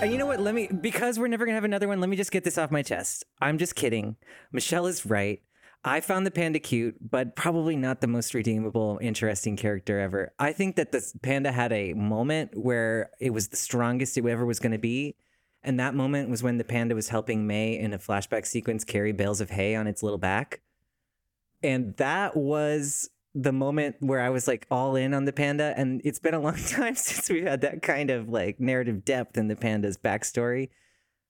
And 0.03 0.12
you 0.12 0.18
know 0.18 0.27
what? 0.27 0.40
Let 0.40 0.55
me, 0.55 0.66
because 0.66 1.18
we're 1.18 1.29
never 1.29 1.46
going 1.46 1.55
to 1.55 1.57
have 1.57 1.64
another 1.64 1.88
one, 1.88 1.98
let 2.00 2.11
me 2.11 2.16
just 2.16 2.31
get 2.31 2.44
this 2.44 2.59
off 2.59 2.70
my 2.70 2.83
chest. 2.83 3.24
I'm 3.40 3.57
just 3.57 3.74
kidding. 3.74 4.16
Michelle 4.53 4.87
is 4.87 5.07
right. 5.07 5.40
I 5.85 6.01
found 6.01 6.27
the 6.27 6.31
panda 6.31 6.59
cute, 6.59 6.97
but 7.11 7.37
probably 7.37 7.77
not 7.77 8.01
the 8.01 8.07
most 8.07 8.33
redeemable, 8.33 8.99
interesting 9.03 9.55
character 9.55 10.01
ever. 10.01 10.33
I 10.38 10.53
think 10.53 10.77
that 10.77 10.92
this 10.92 11.14
panda 11.23 11.53
had 11.53 11.73
a 11.73 11.92
moment 11.92 12.57
where 12.57 13.11
it 13.20 13.31
was 13.31 13.49
the 13.49 13.57
strongest 13.57 14.16
it 14.16 14.25
ever 14.25 14.47
was 14.47 14.59
going 14.59 14.73
to 14.73 14.79
be. 14.79 15.14
And 15.62 15.79
that 15.81 15.94
moment 15.94 16.31
was 16.31 16.42
when 16.42 16.57
the 16.57 16.64
panda 16.64 16.94
was 16.94 17.11
helping 17.11 17.47
May 17.47 17.79
in 17.79 17.92
a 17.92 17.99
flashback 17.99 18.47
sequence 18.47 18.83
carry 18.83 19.12
bales 19.12 19.42
of 19.42 19.51
hay 19.51 19.75
on 19.75 19.87
its 19.87 20.03
little 20.03 20.18
back. 20.18 20.62
And 21.62 21.94
that 21.97 22.35
was 22.35 23.11
the 23.35 23.53
moment 23.53 23.97
where 24.01 24.20
I 24.20 24.31
was 24.31 24.49
like 24.49 24.66
all 24.70 24.97
in 24.97 25.12
on 25.12 25.27
the 25.27 25.33
panda. 25.33 25.75
And 25.77 26.01
it's 26.05 26.18
been 26.18 26.35
a 26.35 26.40
long 26.40 26.57
time 26.68 26.94
since 26.94 27.29
we've 27.29 27.47
had 27.47 27.61
that 27.61 27.83
kind 27.83 28.11
of 28.11 28.31
like 28.31 28.59
narrative 28.59 29.05
depth 29.05 29.37
in 29.37 29.49
the 29.49 29.57
panda's 29.57 29.99
backstory. 29.99 30.70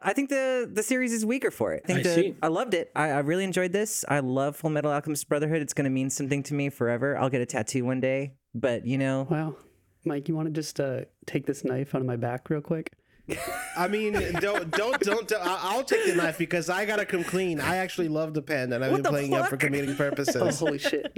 I 0.01 0.13
think 0.13 0.29
the 0.29 0.69
the 0.71 0.83
series 0.83 1.13
is 1.13 1.25
weaker 1.25 1.51
for 1.51 1.73
it. 1.73 1.83
I 1.85 1.87
think 1.87 1.99
I 2.01 2.03
the, 2.03 2.15
see. 2.15 2.35
I 2.43 2.49
loved 2.49 2.75
it. 2.75 2.91
I, 2.95 3.11
I 3.11 3.19
really 3.21 3.45
enjoyed 3.45 3.73
this. 3.73 4.05
I 4.09 4.21
love 4.21 4.57
Full 4.57 4.71
Metal 4.71 4.91
Alchemist 4.91 5.29
Brotherhood. 5.29 5.63
It's 5.63 5.73
going 5.73 5.85
to 5.85 5.91
mean 5.91 6.11
something 6.11 6.43
to 6.45 6.55
me 6.55 6.69
forever. 6.69 7.17
I'll 7.17 7.31
get 7.31 7.41
a 7.41 7.47
tattoo 7.47 7.85
one 7.85 8.01
day. 8.01 8.35
But 8.55 8.87
you 8.87 8.99
know, 8.99 9.27
well, 9.31 9.57
Mike, 10.05 10.29
you 10.29 10.35
want 10.37 10.47
to 10.49 10.53
just 10.53 10.79
uh, 10.79 11.03
take 11.27 11.47
this 11.47 11.65
knife 11.65 11.95
out 11.95 12.01
of 12.03 12.07
my 12.07 12.17
back 12.17 12.51
real 12.51 12.61
quick? 12.61 12.93
I 13.79 13.89
mean, 13.89 14.13
don't 14.41 14.71
don't 14.71 15.01
don't. 15.01 15.33
I- 15.33 15.59
I'll 15.63 15.83
take 15.85 16.05
the 16.05 16.15
knife 16.15 16.37
because 16.37 16.69
I 16.69 16.85
gotta 16.85 17.07
come 17.07 17.25
clean. 17.25 17.59
I 17.59 17.77
actually 17.77 18.09
love 18.09 18.35
the 18.35 18.43
panda, 18.43 18.75
and 18.77 18.85
I've 18.85 18.91
What 18.91 18.99
been 18.99 19.03
the 19.05 19.09
playing 19.09 19.33
it 19.33 19.45
for 19.47 19.57
fuck? 19.59 19.61
comedic 19.71 19.97
purposes. 19.97 20.37
Oh, 20.37 20.51
holy 20.67 20.79
shit. 20.79 21.17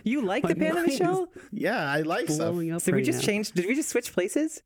you 0.04 0.20
like 0.20 0.42
the 0.42 0.48
My 0.54 0.54
panda, 0.66 0.74
mind 0.74 0.86
Michelle? 0.88 1.28
Yeah, 1.50 1.90
I 1.90 2.02
like 2.02 2.26
stuff. 2.26 2.50
blowing 2.52 2.72
up 2.72 2.82
Did 2.82 2.94
we 2.94 3.02
just 3.02 3.20
now. 3.20 3.26
change? 3.26 3.52
Did 3.52 3.64
we 3.64 3.74
just 3.74 3.88
switch 3.88 4.12
places? 4.12 4.62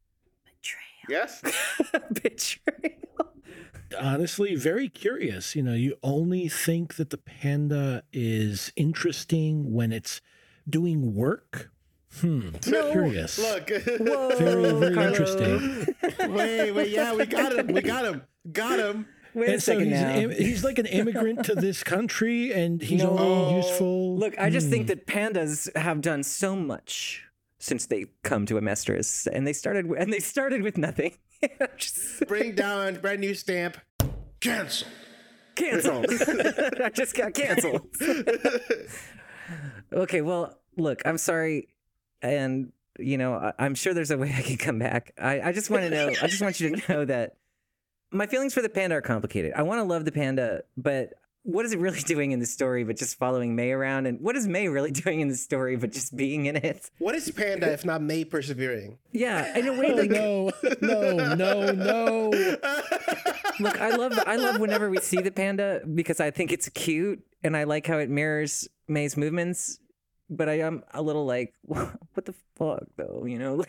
Yes. 1.09 1.41
Honestly, 3.95 4.55
very 4.55 4.89
curious. 4.89 5.55
You 5.57 5.63
know, 5.63 5.75
you 5.75 5.97
only 6.03 6.49
think 6.49 6.95
that 6.95 7.11
the 7.11 7.19
panda 7.19 8.03
is 8.13 8.73
interesting 8.77 9.73
when 9.73 9.93
it's 9.93 10.21
doing 10.69 11.15
work. 11.15 11.71
Hmm. 12.21 12.51
curious. 12.61 13.39
Look. 13.39 13.69
Very, 13.69 14.73
very 14.73 15.05
interesting. 15.05 15.87
wait, 16.33 16.71
wait. 16.73 16.91
Yeah, 16.91 17.15
we 17.15 17.27
got 17.27 17.53
him. 17.59 17.67
We 17.69 17.81
got 17.83 18.05
him. 18.05 18.23
Got 18.53 18.79
him. 18.79 19.07
Wait 19.35 19.49
a 19.49 19.53
and 19.55 19.63
so 19.63 19.73
second 19.73 19.89
he's, 19.91 20.01
now. 20.01 20.09
an, 20.15 20.31
he's 20.31 20.63
like 20.63 20.79
an 20.79 20.87
immigrant 20.87 21.45
to 21.47 21.57
this 21.57 21.83
country, 21.83 22.53
and 22.53 22.81
he's 22.81 23.03
No. 23.03 23.19
only 23.19 23.57
useful. 23.57 24.17
Look, 24.17 24.39
I 24.39 24.49
just 24.49 24.67
Hmm. 24.67 24.73
think 24.73 24.87
that 24.87 25.07
pandas 25.09 25.75
have 25.77 26.01
done 26.01 26.23
so 26.23 26.55
much 26.55 27.25
since 27.65 27.87
they 27.87 28.05
come 28.23 28.45
to 28.45 28.55
Amestris, 28.55 29.27
and 29.33 29.47
they 29.47 29.55
started 29.55 29.87
and 29.87 30.13
they 30.13 30.21
started 30.21 30.63
with 30.63 30.77
nothing. 30.77 31.15
Just 31.79 32.27
Bring 32.29 32.55
down 32.55 32.97
brand 32.97 33.21
new 33.21 33.35
stamp. 33.35 33.79
Cancel. 34.41 34.87
canceled. 35.55 36.07
I 36.85 36.91
just 36.91 37.15
got 37.17 37.33
canceled. 37.33 37.87
okay, 39.91 40.21
well, 40.21 40.59
look, 40.77 41.01
I'm 41.07 41.17
sorry, 41.17 41.69
and 42.21 42.71
you 42.99 43.17
know, 43.17 43.35
I, 43.35 43.55
I'm 43.59 43.75
sure 43.75 43.95
there's 43.95 44.11
a 44.11 44.19
way 44.19 44.35
I 44.37 44.43
can 44.43 44.59
come 44.59 44.79
back. 44.79 45.15
I, 45.19 45.41
I 45.41 45.53
just 45.53 45.71
want 45.71 45.85
to 45.85 45.91
know. 45.91 46.09
I 46.09 46.27
just 46.27 46.43
want 46.43 46.61
you 46.61 46.77
to 46.77 46.93
know 46.93 47.05
that 47.07 47.37
my 48.11 48.27
feelings 48.27 48.53
for 48.53 48.61
the 48.61 48.69
panda 48.69 48.97
are 48.97 49.03
complicated. 49.03 49.55
I 49.57 49.63
want 49.63 49.79
to 49.79 49.85
love 49.85 50.05
the 50.05 50.13
panda, 50.13 50.65
but 50.77 51.15
what 51.45 51.65
is 51.65 51.73
it 51.73 51.79
really 51.79 52.01
doing 52.15 52.33
in 52.33 52.41
the 52.41 52.47
story 52.47 52.85
but 52.85 52.97
just 52.97 53.17
following 53.17 53.55
May 53.55 53.71
around? 53.73 54.07
And 54.07 54.21
what 54.21 54.35
is 54.37 54.47
May 54.49 54.69
really 54.69 54.91
doing 55.05 55.21
in 55.21 55.29
the 55.29 55.37
story 55.37 55.77
but 55.77 55.93
just 55.93 56.17
being 56.17 56.47
in 56.47 56.57
it? 56.57 56.91
What 56.99 57.15
is 57.15 57.31
panda 57.31 57.73
if 57.73 57.85
not 57.85 58.03
May 58.03 58.25
persevering? 58.25 58.99
Yeah, 59.13 59.57
in 59.57 59.69
a 59.69 59.73
way, 59.73 59.93
Oh, 59.93 60.51
like 60.63 60.83
no, 60.83 61.17
no, 61.17 61.35
no, 61.35 61.71
no. 61.73 62.31
look, 63.61 63.81
I 63.81 63.95
love 63.97 64.19
I 64.27 64.37
love 64.37 64.61
whenever 64.61 64.91
we 64.91 64.99
see 64.99 65.21
the 65.21 65.31
panda 65.31 65.81
because 65.95 66.19
I 66.21 66.31
think 66.31 66.51
it's 66.53 66.69
cute 66.71 67.25
and 67.43 67.57
I 67.57 67.65
like 67.65 67.87
how 67.87 67.99
it 67.99 68.11
mirrors 68.11 68.69
May's 68.89 69.17
movements. 69.17 69.79
But 70.31 70.49
I 70.49 70.61
am 70.61 70.83
a 70.95 71.03
little 71.03 71.27
like, 71.27 71.53
what 71.65 72.25
the 72.25 72.35
fuck, 72.57 72.85
though? 72.97 73.27
You 73.27 73.39
know, 73.39 73.65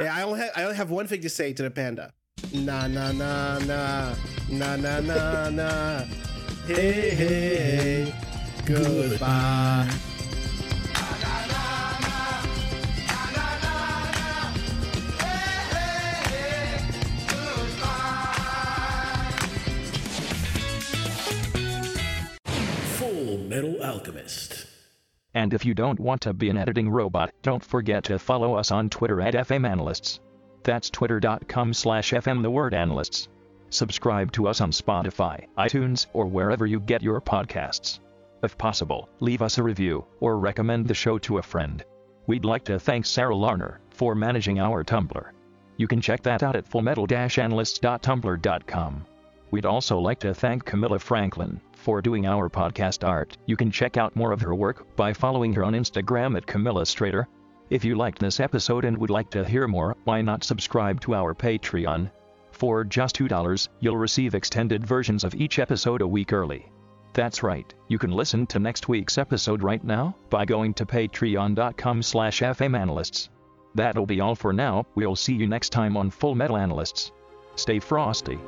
Yeah, 0.00 0.14
I 0.14 0.22
only 0.22 0.40
have 0.40 0.50
I 0.56 0.64
only 0.64 0.76
have 0.76 0.90
one 0.90 1.06
thing 1.06 1.20
to 1.22 1.28
say 1.28 1.52
to 1.52 1.62
the 1.62 1.70
panda. 1.70 2.12
Na 2.52 2.86
na 2.86 3.12
na 3.12 3.58
na 3.58 4.14
na 4.48 4.76
na 4.76 5.00
na 5.00 5.50
na. 5.50 6.04
Hey 6.66 7.10
hey 7.10 7.56
hey. 7.56 8.14
Goodbye. 8.64 9.88
Full 22.98 23.38
Metal 23.38 23.82
Alchemist. 23.82 24.66
And 25.34 25.54
if 25.54 25.64
you 25.64 25.74
don't 25.74 26.00
want 26.00 26.22
to 26.22 26.32
be 26.32 26.48
an 26.50 26.56
editing 26.56 26.90
robot, 26.90 27.32
don't 27.42 27.64
forget 27.64 28.04
to 28.04 28.18
follow 28.18 28.54
us 28.54 28.70
on 28.70 28.90
Twitter 28.90 29.20
at 29.20 29.34
FM 29.34 29.68
Analysts. 29.68 30.20
That's 30.68 30.90
twitter.com 30.90 31.72
slash 31.72 32.12
FM 32.12 32.42
the 32.42 32.50
word 32.50 32.74
analysts. 32.74 33.28
Subscribe 33.70 34.30
to 34.32 34.48
us 34.48 34.60
on 34.60 34.70
Spotify, 34.70 35.46
iTunes, 35.56 36.04
or 36.12 36.26
wherever 36.26 36.66
you 36.66 36.78
get 36.78 37.02
your 37.02 37.22
podcasts. 37.22 38.00
If 38.42 38.58
possible, 38.58 39.08
leave 39.20 39.40
us 39.40 39.56
a 39.56 39.62
review 39.62 40.04
or 40.20 40.38
recommend 40.38 40.86
the 40.86 40.92
show 40.92 41.16
to 41.20 41.38
a 41.38 41.42
friend. 41.42 41.82
We'd 42.26 42.44
like 42.44 42.64
to 42.64 42.78
thank 42.78 43.06
Sarah 43.06 43.34
Larner 43.34 43.80
for 43.88 44.14
managing 44.14 44.60
our 44.60 44.84
Tumblr. 44.84 45.30
You 45.78 45.88
can 45.88 46.02
check 46.02 46.22
that 46.24 46.42
out 46.42 46.54
at 46.54 46.68
fullmetal-analysts.tumblr.com. 46.68 49.06
We'd 49.50 49.64
also 49.64 49.98
like 49.98 50.20
to 50.20 50.34
thank 50.34 50.66
Camilla 50.66 50.98
Franklin 50.98 51.62
for 51.72 52.02
doing 52.02 52.26
our 52.26 52.50
podcast 52.50 53.08
art. 53.08 53.38
You 53.46 53.56
can 53.56 53.70
check 53.70 53.96
out 53.96 54.14
more 54.14 54.32
of 54.32 54.42
her 54.42 54.54
work 54.54 54.94
by 54.96 55.14
following 55.14 55.54
her 55.54 55.64
on 55.64 55.72
Instagram 55.72 56.36
at 56.36 56.46
Camilla 56.46 56.82
Strader. 56.82 57.24
If 57.70 57.84
you 57.84 57.96
liked 57.96 58.18
this 58.18 58.40
episode 58.40 58.84
and 58.86 58.96
would 58.96 59.10
like 59.10 59.28
to 59.30 59.44
hear 59.44 59.68
more, 59.68 59.94
why 60.04 60.22
not 60.22 60.42
subscribe 60.42 61.00
to 61.02 61.14
our 61.14 61.34
Patreon? 61.34 62.10
For 62.50 62.82
just 62.82 63.18
$2, 63.18 63.68
you'll 63.80 63.96
receive 63.96 64.34
extended 64.34 64.86
versions 64.86 65.22
of 65.22 65.34
each 65.34 65.58
episode 65.58 66.00
a 66.00 66.08
week 66.08 66.32
early. 66.32 66.66
That's 67.12 67.42
right, 67.42 67.72
you 67.88 67.98
can 67.98 68.10
listen 68.10 68.46
to 68.46 68.58
next 68.58 68.88
week's 68.88 69.18
episode 69.18 69.62
right 69.62 69.82
now 69.84 70.16
by 70.30 70.44
going 70.44 70.72
to 70.74 70.86
patreon.com 70.86 72.02
slash 72.02 72.40
fmanalysts. 72.40 73.28
That'll 73.74 74.06
be 74.06 74.20
all 74.20 74.34
for 74.34 74.52
now. 74.52 74.86
We'll 74.94 75.16
see 75.16 75.34
you 75.34 75.46
next 75.46 75.70
time 75.70 75.96
on 75.96 76.10
Full 76.10 76.34
Metal 76.34 76.56
Analysts. 76.56 77.12
Stay 77.56 77.80
frosty. 77.80 78.38